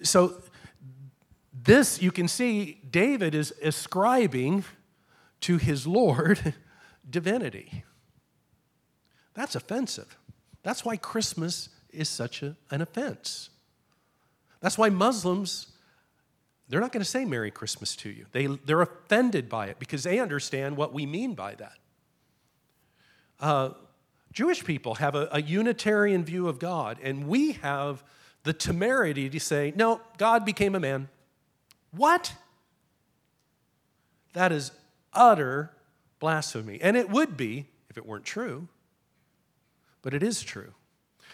[0.03, 0.41] so,
[1.53, 4.65] this you can see David is ascribing
[5.41, 6.53] to his Lord
[7.10, 7.84] divinity.
[9.34, 10.17] That's offensive.
[10.63, 13.49] That's why Christmas is such a, an offense.
[14.62, 15.67] That's why Muslims
[16.67, 18.25] they're not going to say Merry Christmas to you.
[18.31, 21.77] They, they're offended by it because they understand what we mean by that.
[23.39, 23.69] Uh,
[24.31, 28.03] Jewish people have a, a Unitarian view of God, and we have
[28.45, 31.10] the temerity to say, no, God became a man.
[31.91, 32.34] What?
[34.34, 34.71] That is
[35.12, 35.71] utter
[36.19, 36.79] blasphemy.
[36.81, 38.67] And it would be if it weren't true,
[40.01, 40.73] but it is true.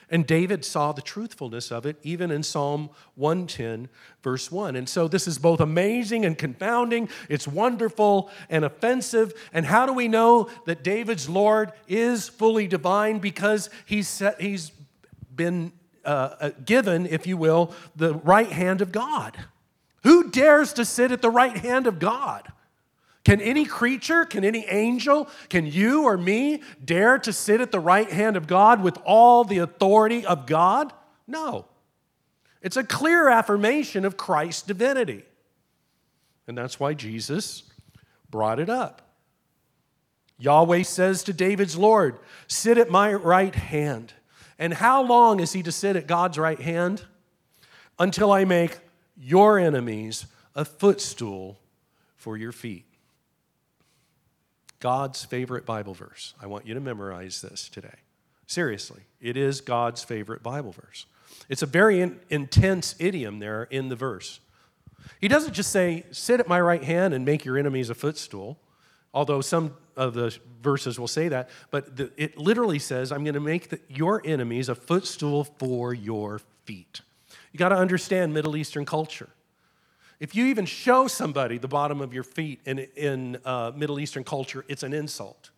[0.10, 3.90] And David saw the truthfulness of it even in Psalm 110,
[4.22, 4.76] verse 1.
[4.76, 7.08] And so this is both amazing and confounding.
[7.30, 9.34] It's wonderful and offensive.
[9.54, 13.20] And how do we know that David's Lord is fully divine?
[13.20, 14.72] Because he's, he's
[15.34, 15.72] been
[16.06, 19.38] uh, uh given, if you will, the right hand of God.
[20.04, 22.52] Who dares to sit at the right hand of God?
[23.24, 27.80] Can any creature, can any angel, can you or me dare to sit at the
[27.80, 30.92] right hand of God with all the authority of God?
[31.28, 31.66] No.
[32.64, 35.24] It's a clear affirmation of Christ's divinity.
[36.48, 37.64] And that's why Jesus
[38.30, 39.02] brought it up.
[40.40, 44.14] Yahweh says to David's Lord, Sit at my right hand.
[44.62, 47.04] And how long is he to sit at God's right hand?
[47.98, 48.78] Until I make
[49.18, 51.60] your enemies a footstool
[52.16, 52.86] for your feet.
[54.80, 56.36] God's favorite Bible verse.
[56.40, 57.96] I want you to memorize this today.
[58.46, 61.08] Seriously, it is God's favorite Bible verse.
[61.50, 64.42] It's a very in, intense idiom there in the verse.
[65.20, 68.60] He doesn't just say, Sit at my right hand and make your enemies a footstool,
[69.14, 73.34] although some of the verses will say that, but the, it literally says, I'm going
[73.34, 77.02] to make the, your enemies a footstool for your feet.
[77.52, 79.30] You got to understand Middle Eastern culture.
[80.20, 84.24] If you even show somebody the bottom of your feet in, in uh, Middle Eastern
[84.24, 85.50] culture, it's an insult.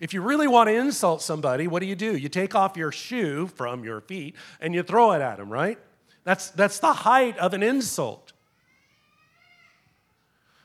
[0.00, 2.16] If you really want to insult somebody, what do you do?
[2.16, 5.78] You take off your shoe from your feet and you throw it at them, right?
[6.24, 8.32] That's, that's the height of an insult.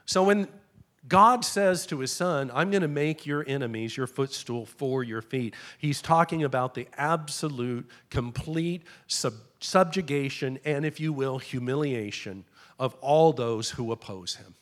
[0.06, 0.48] So when
[1.10, 5.22] God says to his son, I'm going to make your enemies your footstool for your
[5.22, 12.46] feet, he's talking about the absolute, complete sub- subjugation and, if you will, humiliation
[12.78, 14.56] of all those who oppose him.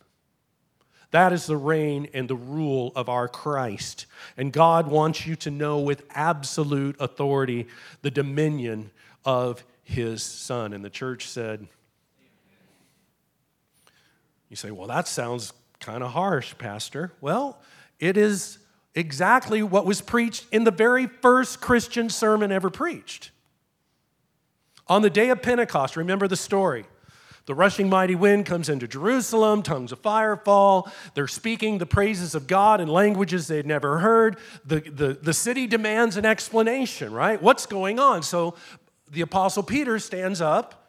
[1.12, 4.06] That is the reign and the rule of our Christ.
[4.36, 7.68] And God wants you to know with absolute authority
[8.02, 8.92] the dominion
[9.24, 10.74] of his Son.
[10.74, 11.68] And the church said,
[14.50, 17.14] You say, well, that sounds kind of harsh, Pastor.
[17.22, 17.60] Well,
[18.00, 18.60] it is
[18.96, 23.32] exactly what was preached in the very first Christian sermon ever preached.
[24.88, 26.86] On the day of Pentecost, remember the story.
[27.46, 30.92] The rushing mighty wind comes into Jerusalem, tongues of fire fall.
[31.14, 34.38] They're speaking the praises of God in languages they'd never heard.
[34.66, 37.42] The, the, the city demands an explanation, right?
[37.42, 38.24] What's going on?
[38.24, 38.56] So
[39.10, 40.87] the Apostle Peter stands up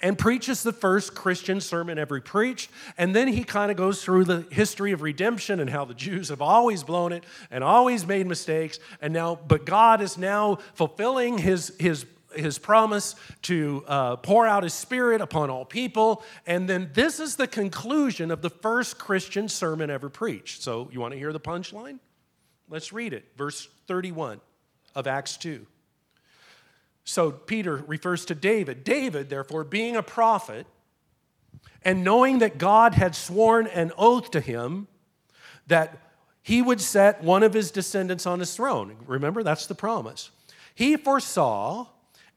[0.00, 2.70] and preaches the first Christian sermon ever preached.
[2.98, 6.28] And then he kind of goes through the history of redemption and how the Jews
[6.28, 8.78] have always blown it and always made mistakes.
[9.00, 12.04] And now, but God is now fulfilling his, his
[12.34, 16.22] his promise to uh, pour out his spirit upon all people.
[16.46, 20.62] And then this is the conclusion of the first Christian sermon ever preached.
[20.62, 21.98] So, you want to hear the punchline?
[22.68, 23.24] Let's read it.
[23.36, 24.40] Verse 31
[24.94, 25.66] of Acts 2.
[27.08, 28.82] So, Peter refers to David.
[28.82, 30.66] David, therefore, being a prophet,
[31.84, 34.88] and knowing that God had sworn an oath to him
[35.68, 35.98] that
[36.42, 38.96] he would set one of his descendants on his throne.
[39.06, 40.30] Remember, that's the promise.
[40.74, 41.86] He foresaw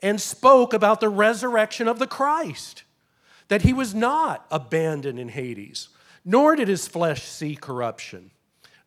[0.04, 2.84] and spoke about the resurrection of the Christ,
[3.48, 5.90] that he was not abandoned in Hades,
[6.24, 8.30] nor did his flesh see corruption.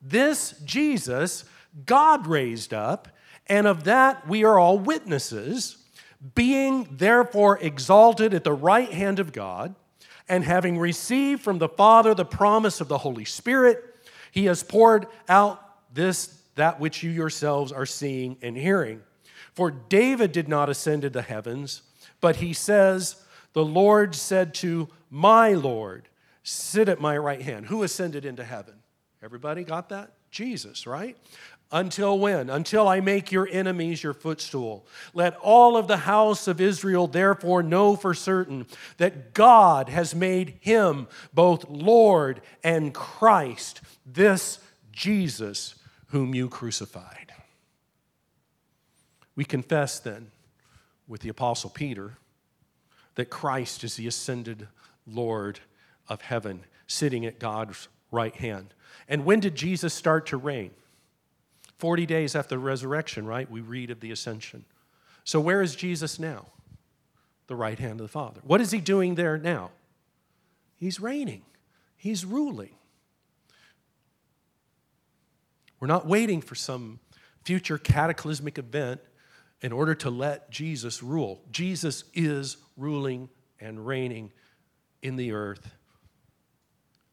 [0.00, 1.44] This Jesus
[1.86, 3.08] God raised up,
[3.46, 5.76] and of that we are all witnesses,
[6.35, 9.74] being therefore exalted at the right hand of God,
[10.28, 13.83] and having received from the Father the promise of the Holy Spirit,
[14.31, 15.61] he has poured out
[15.94, 19.02] this that which you yourselves are seeing and hearing.
[19.55, 21.83] For David did not ascend to the heavens,
[22.20, 23.16] but he says,
[23.52, 26.09] The Lord said to my Lord,
[26.42, 27.66] Sit at my right hand.
[27.66, 28.74] Who ascended into heaven?
[29.22, 30.12] Everybody got that?
[30.31, 31.16] Jesus, right?
[31.73, 32.50] Until when?
[32.50, 34.87] Until I make your enemies your footstool.
[35.14, 38.66] Let all of the house of Israel therefore know for certain
[38.98, 44.58] that God has made him both Lord and Christ, this
[44.92, 45.75] Jesus
[46.08, 47.33] whom you crucified.
[49.35, 50.31] We confess then
[51.08, 52.18] with the Apostle Peter
[53.14, 54.68] that Christ is the ascended
[55.06, 55.60] Lord
[56.06, 58.75] of heaven, sitting at God's right hand.
[59.08, 60.73] And when did Jesus start to reign?
[61.83, 63.50] 40 days after the resurrection, right?
[63.50, 64.64] We read of the ascension.
[65.24, 66.46] So, where is Jesus now?
[67.48, 68.40] The right hand of the Father.
[68.44, 69.72] What is he doing there now?
[70.76, 71.42] He's reigning,
[71.96, 72.76] He's ruling.
[75.80, 77.00] We're not waiting for some
[77.42, 79.00] future cataclysmic event
[79.60, 81.42] in order to let Jesus rule.
[81.50, 83.28] Jesus is ruling
[83.58, 84.30] and reigning
[85.02, 85.68] in the earth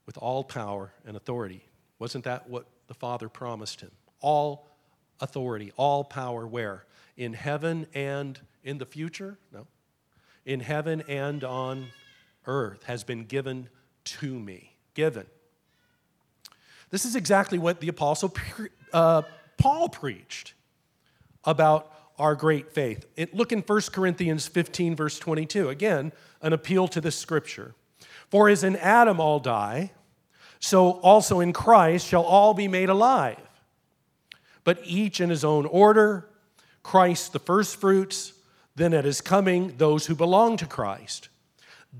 [0.05, 1.65] with all power and authority.
[1.97, 3.89] Wasn't that what the Father promised him?
[4.21, 4.67] All
[5.19, 6.85] authority, all power where?
[7.17, 9.37] In heaven and in the future?
[9.53, 9.67] No.
[10.45, 11.87] In heaven and on
[12.45, 13.69] earth has been given
[14.03, 14.75] to me.
[14.93, 15.25] Given.
[16.89, 18.33] This is exactly what the Apostle
[18.93, 19.21] uh,
[19.57, 20.53] Paul preached
[21.43, 23.05] about our great faith.
[23.15, 25.69] It, look in 1 Corinthians 15, verse 22.
[25.69, 26.11] Again,
[26.41, 27.75] an appeal to this scripture.
[28.29, 29.91] For as in Adam all die,
[30.59, 33.37] so also in Christ shall all be made alive.
[34.69, 36.29] But each in his own order
[36.83, 38.33] Christ the firstfruits,
[38.75, 41.29] then at his coming, those who belong to Christ.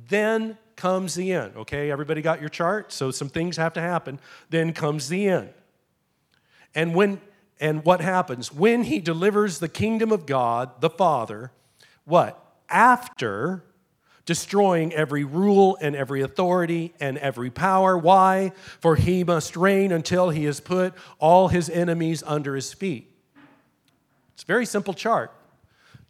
[0.08, 1.56] Then comes the end.
[1.56, 2.94] Okay, everybody got your chart?
[2.94, 4.20] So some things have to happen.
[4.52, 5.50] Then comes the end.
[6.76, 7.22] And when
[7.60, 8.54] and what happens?
[8.54, 11.52] When he delivers the kingdom of God, the Father,
[12.06, 12.40] what?
[12.70, 13.64] After
[14.30, 17.98] destroying every rule and every authority and every power.
[17.98, 18.52] Why?
[18.80, 23.12] For he must reign until he has put all his enemies under his feet.
[24.36, 25.34] It's a very simple chart.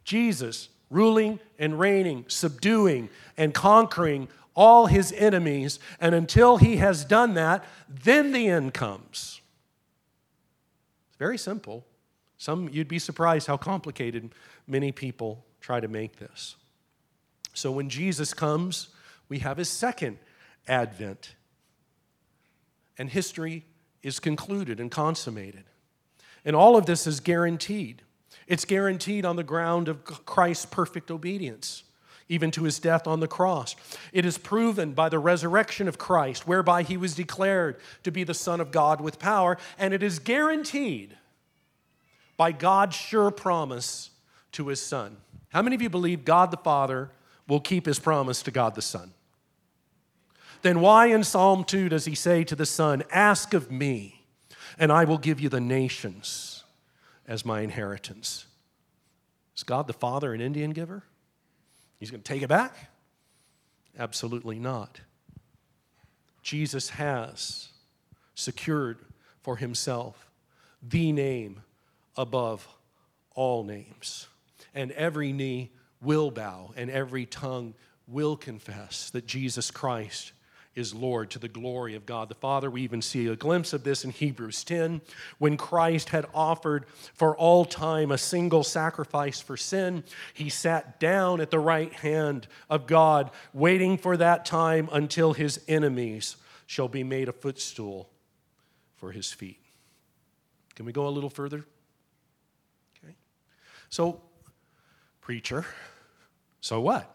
[0.04, 3.08] Jesus ruling and reigning, subduing
[3.38, 9.40] and conquering all his enemies, and until he has done that, then the end comes.
[11.08, 11.86] It's very simple.
[12.36, 14.28] Some you'd be surprised how complicated
[14.66, 16.56] many people try to make this.
[17.52, 18.88] So when Jesus comes,
[19.28, 20.18] we have his second
[20.68, 21.34] advent.
[22.98, 23.64] And history
[24.02, 25.64] is concluded and consummated.
[26.44, 28.02] And all of this is guaranteed.
[28.46, 31.84] It's guaranteed on the ground of Christ's perfect obedience,
[32.28, 33.76] even to his death on the cross.
[34.12, 38.34] It is proven by the resurrection of Christ, whereby he was declared to be the
[38.34, 39.58] Son of God with power.
[39.78, 41.16] And it is guaranteed
[42.36, 44.10] by God's sure promise
[44.52, 45.18] to his Son.
[45.50, 47.10] How many of you believe God the Father
[47.50, 49.12] will keep his promise to God the Son.
[50.62, 54.22] Then why in Psalm 2 does he say to the Son, Ask of me,
[54.78, 56.62] and I will give you the nations
[57.26, 58.46] as my inheritance?
[59.56, 61.02] Is God the Father an Indian giver?
[61.98, 62.90] He's going to take it back?
[63.98, 65.00] Absolutely not.
[66.42, 67.68] Jesus has
[68.34, 68.98] secured
[69.42, 70.30] for himself
[70.82, 71.62] the name
[72.16, 72.68] above
[73.34, 74.28] all names,
[74.74, 75.70] and every knee
[76.02, 77.74] will bow and every tongue
[78.06, 80.32] will confess that Jesus Christ
[80.74, 82.70] is Lord to the glory of God the Father.
[82.70, 85.00] We even see a glimpse of this in Hebrews 10
[85.38, 90.04] when Christ had offered for all time a single sacrifice for sin.
[90.32, 95.60] He sat down at the right hand of God, waiting for that time until his
[95.66, 96.36] enemies
[96.66, 98.08] shall be made a footstool
[98.96, 99.58] for his feet.
[100.76, 101.66] Can we go a little further?
[103.04, 103.14] Okay.
[103.88, 104.22] So,
[105.20, 105.66] preacher,
[106.60, 107.14] so what?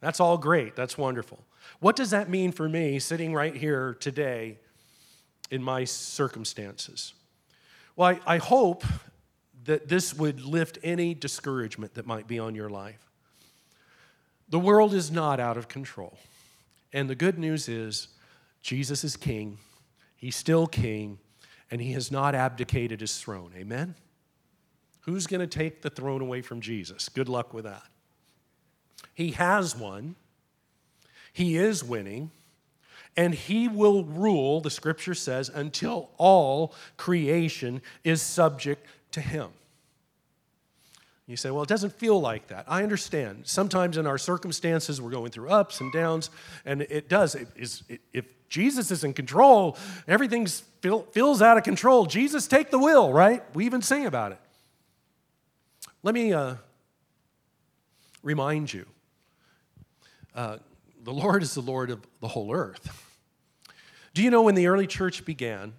[0.00, 0.74] That's all great.
[0.74, 1.44] That's wonderful.
[1.80, 4.58] What does that mean for me sitting right here today
[5.50, 7.14] in my circumstances?
[7.94, 8.84] Well, I, I hope
[9.64, 13.10] that this would lift any discouragement that might be on your life.
[14.48, 16.18] The world is not out of control.
[16.92, 18.08] And the good news is,
[18.60, 19.58] Jesus is king.
[20.16, 21.18] He's still king,
[21.70, 23.52] and he has not abdicated his throne.
[23.56, 23.94] Amen?
[25.00, 27.08] Who's going to take the throne away from Jesus?
[27.08, 27.82] Good luck with that.
[29.14, 30.16] He has won,
[31.32, 32.30] he is winning,
[33.16, 39.50] and he will rule, the scripture says, until all creation is subject to him.
[41.26, 42.64] You say, well, it doesn't feel like that.
[42.66, 43.42] I understand.
[43.44, 46.30] Sometimes in our circumstances, we're going through ups and downs,
[46.64, 47.34] and it does.
[47.34, 52.06] It is, it, if Jesus is in control, everything feel, feels out of control.
[52.06, 53.42] Jesus, take the wheel, right?
[53.54, 54.38] We even sing about it.
[56.02, 56.56] Let me uh,
[58.22, 58.84] remind you
[60.34, 60.58] uh,
[61.02, 63.08] the Lord is the Lord of the whole earth.
[64.14, 65.74] Do you know when the early church began,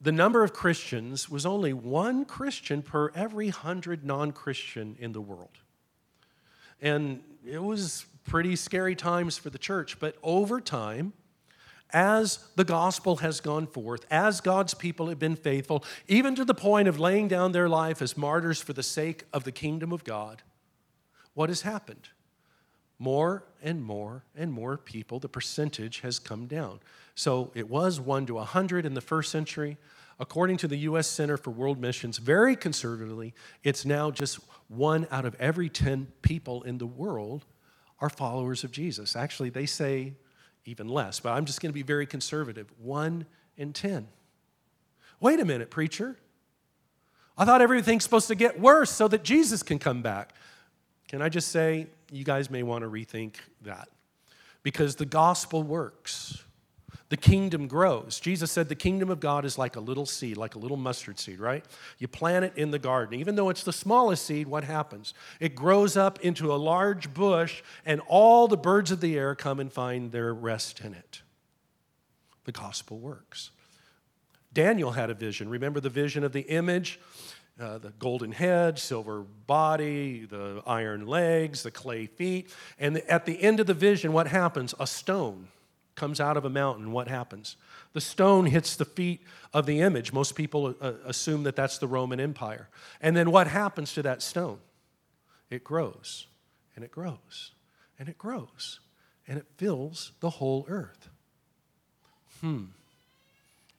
[0.00, 5.20] the number of Christians was only one Christian per every hundred non Christian in the
[5.20, 5.58] world?
[6.80, 11.12] And it was pretty scary times for the church, but over time,
[11.92, 16.54] as the gospel has gone forth, as God's people have been faithful, even to the
[16.54, 20.04] point of laying down their life as martyrs for the sake of the kingdom of
[20.04, 20.42] God,
[21.34, 22.08] what has happened?
[23.00, 26.78] More and more and more people, the percentage has come down.
[27.16, 29.78] So it was 1 to 100 in the first century.
[30.20, 31.08] According to the U.S.
[31.08, 33.32] Center for World Missions, very conservatively,
[33.64, 34.38] it's now just
[34.68, 37.46] one out of every 10 people in the world
[38.00, 39.16] are followers of Jesus.
[39.16, 40.12] Actually, they say
[40.66, 42.70] even less, but I'm just going to be very conservative.
[42.78, 43.24] One
[43.56, 44.08] in 10.
[45.20, 46.18] Wait a minute, preacher.
[47.38, 50.34] I thought everything's supposed to get worse so that Jesus can come back.
[51.08, 53.88] Can I just say, you guys may want to rethink that
[54.62, 56.42] because the gospel works
[57.10, 58.20] the kingdom grows.
[58.20, 61.18] Jesus said the kingdom of God is like a little seed, like a little mustard
[61.18, 61.64] seed, right?
[61.98, 63.18] You plant it in the garden.
[63.18, 65.12] Even though it's the smallest seed, what happens?
[65.40, 69.58] It grows up into a large bush, and all the birds of the air come
[69.58, 71.22] and find their rest in it.
[72.44, 73.50] The gospel works.
[74.52, 75.48] Daniel had a vision.
[75.48, 77.00] Remember the vision of the image?
[77.60, 82.48] Uh, the golden head, silver body, the iron legs, the clay feet.
[82.78, 84.74] And at the end of the vision, what happens?
[84.80, 85.48] A stone
[85.94, 87.56] comes out of a mountain, what happens?
[87.92, 89.20] The stone hits the feet
[89.52, 90.10] of the image.
[90.10, 92.70] Most people uh, assume that that's the Roman Empire.
[93.02, 94.58] And then what happens to that stone?
[95.50, 96.28] It grows,
[96.74, 97.52] and it grows,
[97.98, 98.80] and it grows,
[99.28, 101.10] and it fills the whole earth.
[102.40, 102.66] Hmm.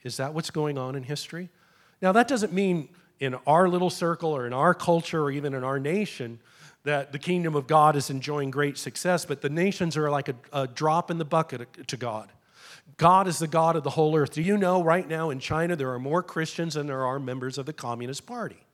[0.04, 1.50] Is that what's going on in history?
[2.00, 2.90] Now, that doesn't mean
[3.22, 6.40] in our little circle or in our culture or even in our nation
[6.84, 10.36] that the kingdom of God is enjoying great success, but the nations are like a,
[10.52, 12.32] a, drop in the bucket to God.
[12.98, 14.32] God is the God of the whole earth.
[14.34, 17.60] Do you know right now in China there are more Christians than there are members
[17.60, 18.66] of the Communist Party?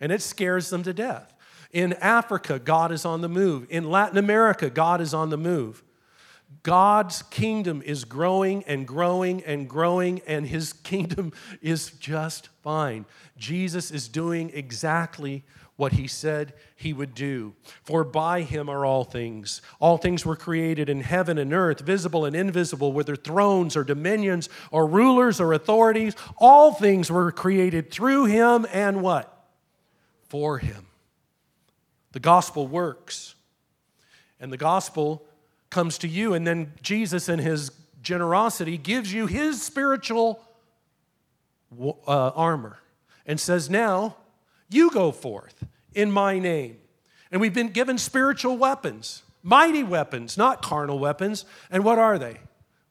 [0.00, 1.34] And it scares them to death.
[1.72, 3.66] In Africa, God is on the move.
[3.68, 5.82] In Latin America, God is on the move.
[6.62, 13.04] God's kingdom is growing and growing and growing, and his kingdom is just fine.
[13.36, 15.42] Jesus is doing exactly
[15.76, 17.54] what he said he would do.
[17.82, 19.62] For by him are all things.
[19.80, 24.48] All things were created in heaven and earth, visible and invisible, whether thrones or dominions
[24.70, 26.14] or rulers or authorities.
[26.38, 29.46] All things were created through him and what?
[30.28, 30.86] For him.
[32.12, 33.34] The gospel works.
[34.38, 35.26] And the gospel
[35.72, 40.40] comes to you, and then Jesus, in his generosity, gives you his spiritual
[41.80, 42.78] uh, armor
[43.26, 44.16] and says, Now
[44.68, 45.64] you go forth
[45.94, 46.76] in my name.
[47.30, 51.46] And we've been given spiritual weapons, mighty weapons, not carnal weapons.
[51.70, 52.36] And what are they?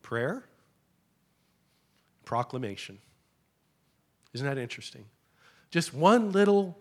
[0.02, 0.44] Prayer,
[2.26, 2.98] proclamation.
[4.34, 5.06] Isn't that interesting?
[5.70, 6.78] Just one little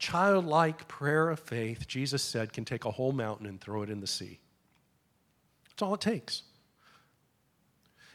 [0.00, 4.00] childlike prayer of faith, Jesus said, can take a whole mountain and throw it in
[4.00, 4.40] the sea.
[5.80, 6.42] That's all it takes.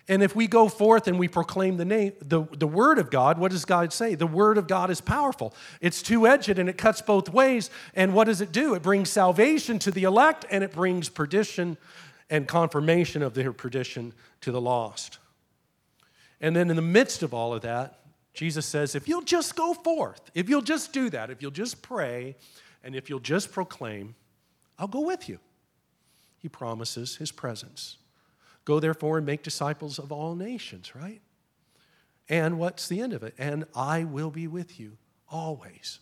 [0.08, 3.40] And if we go forth and we proclaim the name, the, the word of God,
[3.40, 4.14] what does God say?
[4.14, 5.52] The word of God is powerful.
[5.82, 7.72] It's two-edged and it cuts both ways.
[7.96, 8.76] And what does it do?
[8.76, 11.76] It brings salvation to the elect and it brings perdition
[12.30, 15.18] and confirmation of their perdition to the lost.
[16.40, 18.02] And then in the midst of all of that,
[18.36, 21.82] Jesus says, if you'll just go forth, if you'll just do that, if you'll just
[21.82, 22.36] pray,
[22.84, 24.14] and if you'll just proclaim,
[24.78, 25.40] I'll go with you.
[26.46, 27.98] He promises his presence.
[28.66, 31.20] Go therefore and make disciples of all nations, right?
[32.30, 33.34] And what's the end of it?
[33.40, 35.98] And I will be with you always.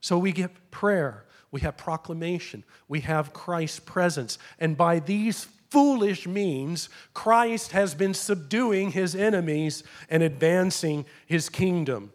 [0.00, 4.38] So we get prayer, we have proclamation, we have Christ's presence.
[4.60, 12.12] And by these foolish means, Christ has been subduing his enemies and advancing his kingdom.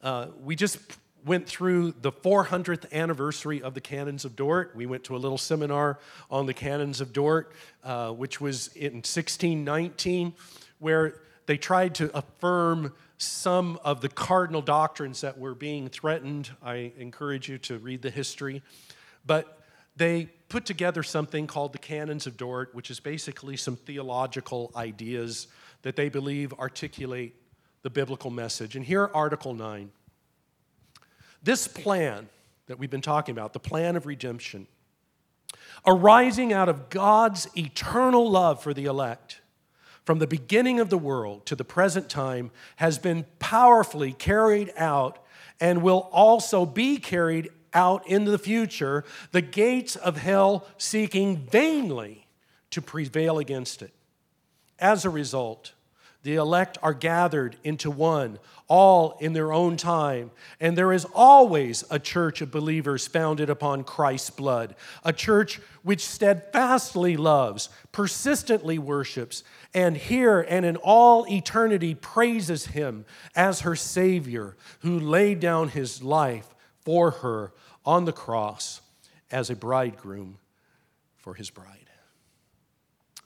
[0.00, 0.78] Uh, we just
[1.24, 4.74] went through the 400th anniversary of the Canons of Dort.
[4.74, 5.98] We went to a little seminar
[6.30, 7.52] on the Canons of Dort,
[7.84, 10.34] uh, which was in 1619,
[10.78, 16.50] where they tried to affirm some of the cardinal doctrines that were being threatened.
[16.62, 18.62] I encourage you to read the history.
[19.26, 19.58] But
[19.96, 25.48] they put together something called the Canons of Dort, which is basically some theological ideas
[25.82, 27.34] that they believe articulate
[27.82, 28.76] the biblical message.
[28.76, 29.90] And here, Article 9.
[31.42, 32.28] This plan
[32.66, 34.66] that we've been talking about, the plan of redemption,
[35.86, 39.40] arising out of God's eternal love for the elect,
[40.04, 45.18] from the beginning of the world to the present time, has been powerfully carried out
[45.60, 52.26] and will also be carried out into the future, the gates of hell seeking vainly
[52.70, 53.92] to prevail against it.
[54.78, 55.72] As a result,
[56.22, 60.30] the elect are gathered into one, all in their own time.
[60.60, 66.06] And there is always a church of believers founded upon Christ's blood, a church which
[66.06, 69.42] steadfastly loves, persistently worships,
[69.72, 76.02] and here and in all eternity praises Him as her Savior, who laid down His
[76.02, 77.52] life for her
[77.86, 78.82] on the cross
[79.30, 80.38] as a bridegroom
[81.16, 81.88] for His bride.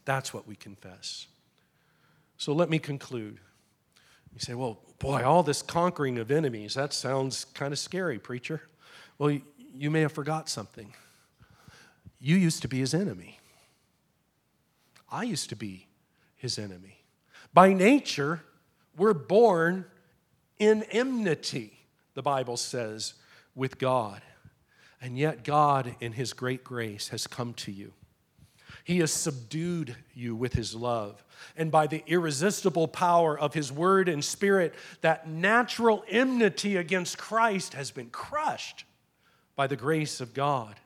[0.04, 1.26] That's what we confess.
[2.44, 3.38] So let me conclude.
[4.34, 8.60] You say, well, boy, all this conquering of enemies, that sounds kind of scary, preacher.
[9.16, 9.38] Well,
[9.74, 10.92] you may have forgot something.
[12.20, 13.38] You used to be his enemy.
[15.10, 15.86] I used to be
[16.36, 16.98] his enemy.
[17.54, 18.42] By nature,
[18.94, 19.86] we're born
[20.58, 21.72] in enmity,
[22.12, 23.14] the Bible says,
[23.54, 24.20] with God.
[25.00, 27.94] And yet, God, in his great grace, has come to you.
[28.84, 31.24] He has subdued you with his love.
[31.56, 37.74] And by the irresistible power of his word and spirit, that natural enmity against Christ
[37.74, 38.84] has been crushed
[39.56, 40.76] by the grace of God.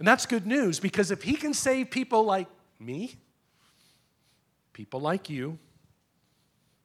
[0.00, 2.48] And that's good news because if he can save people like
[2.80, 3.14] me,
[4.72, 5.58] people like you,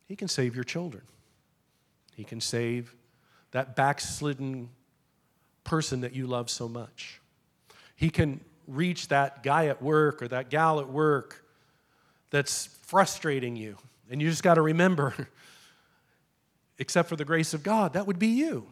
[0.07, 1.03] he can save your children.
[2.15, 2.95] He can save
[3.51, 4.69] that backslidden
[5.63, 7.19] person that you love so much.
[7.95, 11.43] He can reach that guy at work or that gal at work
[12.29, 13.77] that's frustrating you.
[14.09, 15.13] And you just got to remember,
[16.79, 18.67] except for the grace of God, that would be you.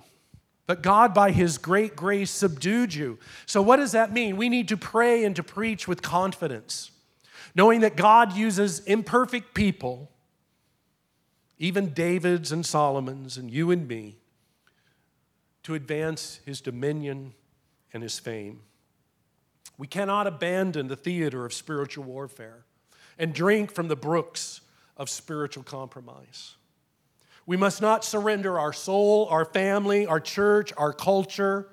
[0.66, 3.18] But God, by His great grace, subdued you.
[3.46, 4.36] So, what does that mean?
[4.36, 6.92] We need to pray and to preach with confidence,
[7.56, 10.12] knowing that God uses imperfect people,
[11.58, 14.18] even David's and Solomon's and you and me,
[15.64, 17.34] to advance His dominion
[17.94, 18.62] and His fame.
[19.78, 22.66] We cannot abandon the theater of spiritual warfare
[23.18, 24.62] and drink from the brooks
[24.96, 26.56] of spiritual compromise.
[27.46, 31.70] We must not surrender our soul, our family, our church, our culture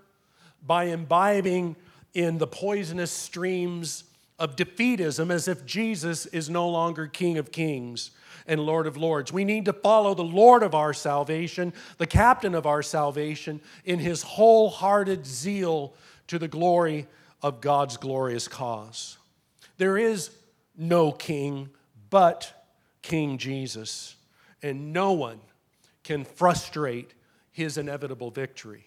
[0.65, 1.77] by imbibing
[2.15, 4.05] in the poisonous streams
[4.39, 8.11] of defeatism as if Jesus is no longer King of Kings
[8.47, 9.33] and Lord of Lords.
[9.33, 13.99] We need to follow the Lord of our salvation, the captain of our salvation, in
[13.99, 15.95] his wholehearted zeal
[16.29, 17.07] to the glory
[17.45, 19.19] of God's glorious cause.
[19.77, 20.31] There is
[20.79, 21.69] no king
[22.09, 22.67] but
[23.03, 24.17] King Jesus,
[24.63, 25.41] and no one
[26.05, 27.13] can frustrate
[27.53, 28.87] his inevitable victory.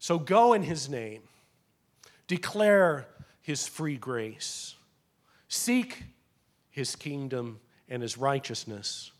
[0.00, 1.22] So go in his name,
[2.26, 3.06] declare
[3.42, 4.74] his free grace,
[5.46, 6.02] seek
[6.68, 9.12] his kingdom and his righteousness,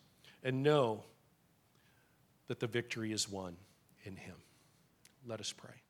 [0.43, 1.05] and know
[2.49, 3.57] that the victory is won
[4.03, 4.34] in him.
[5.24, 5.81] Let us pray.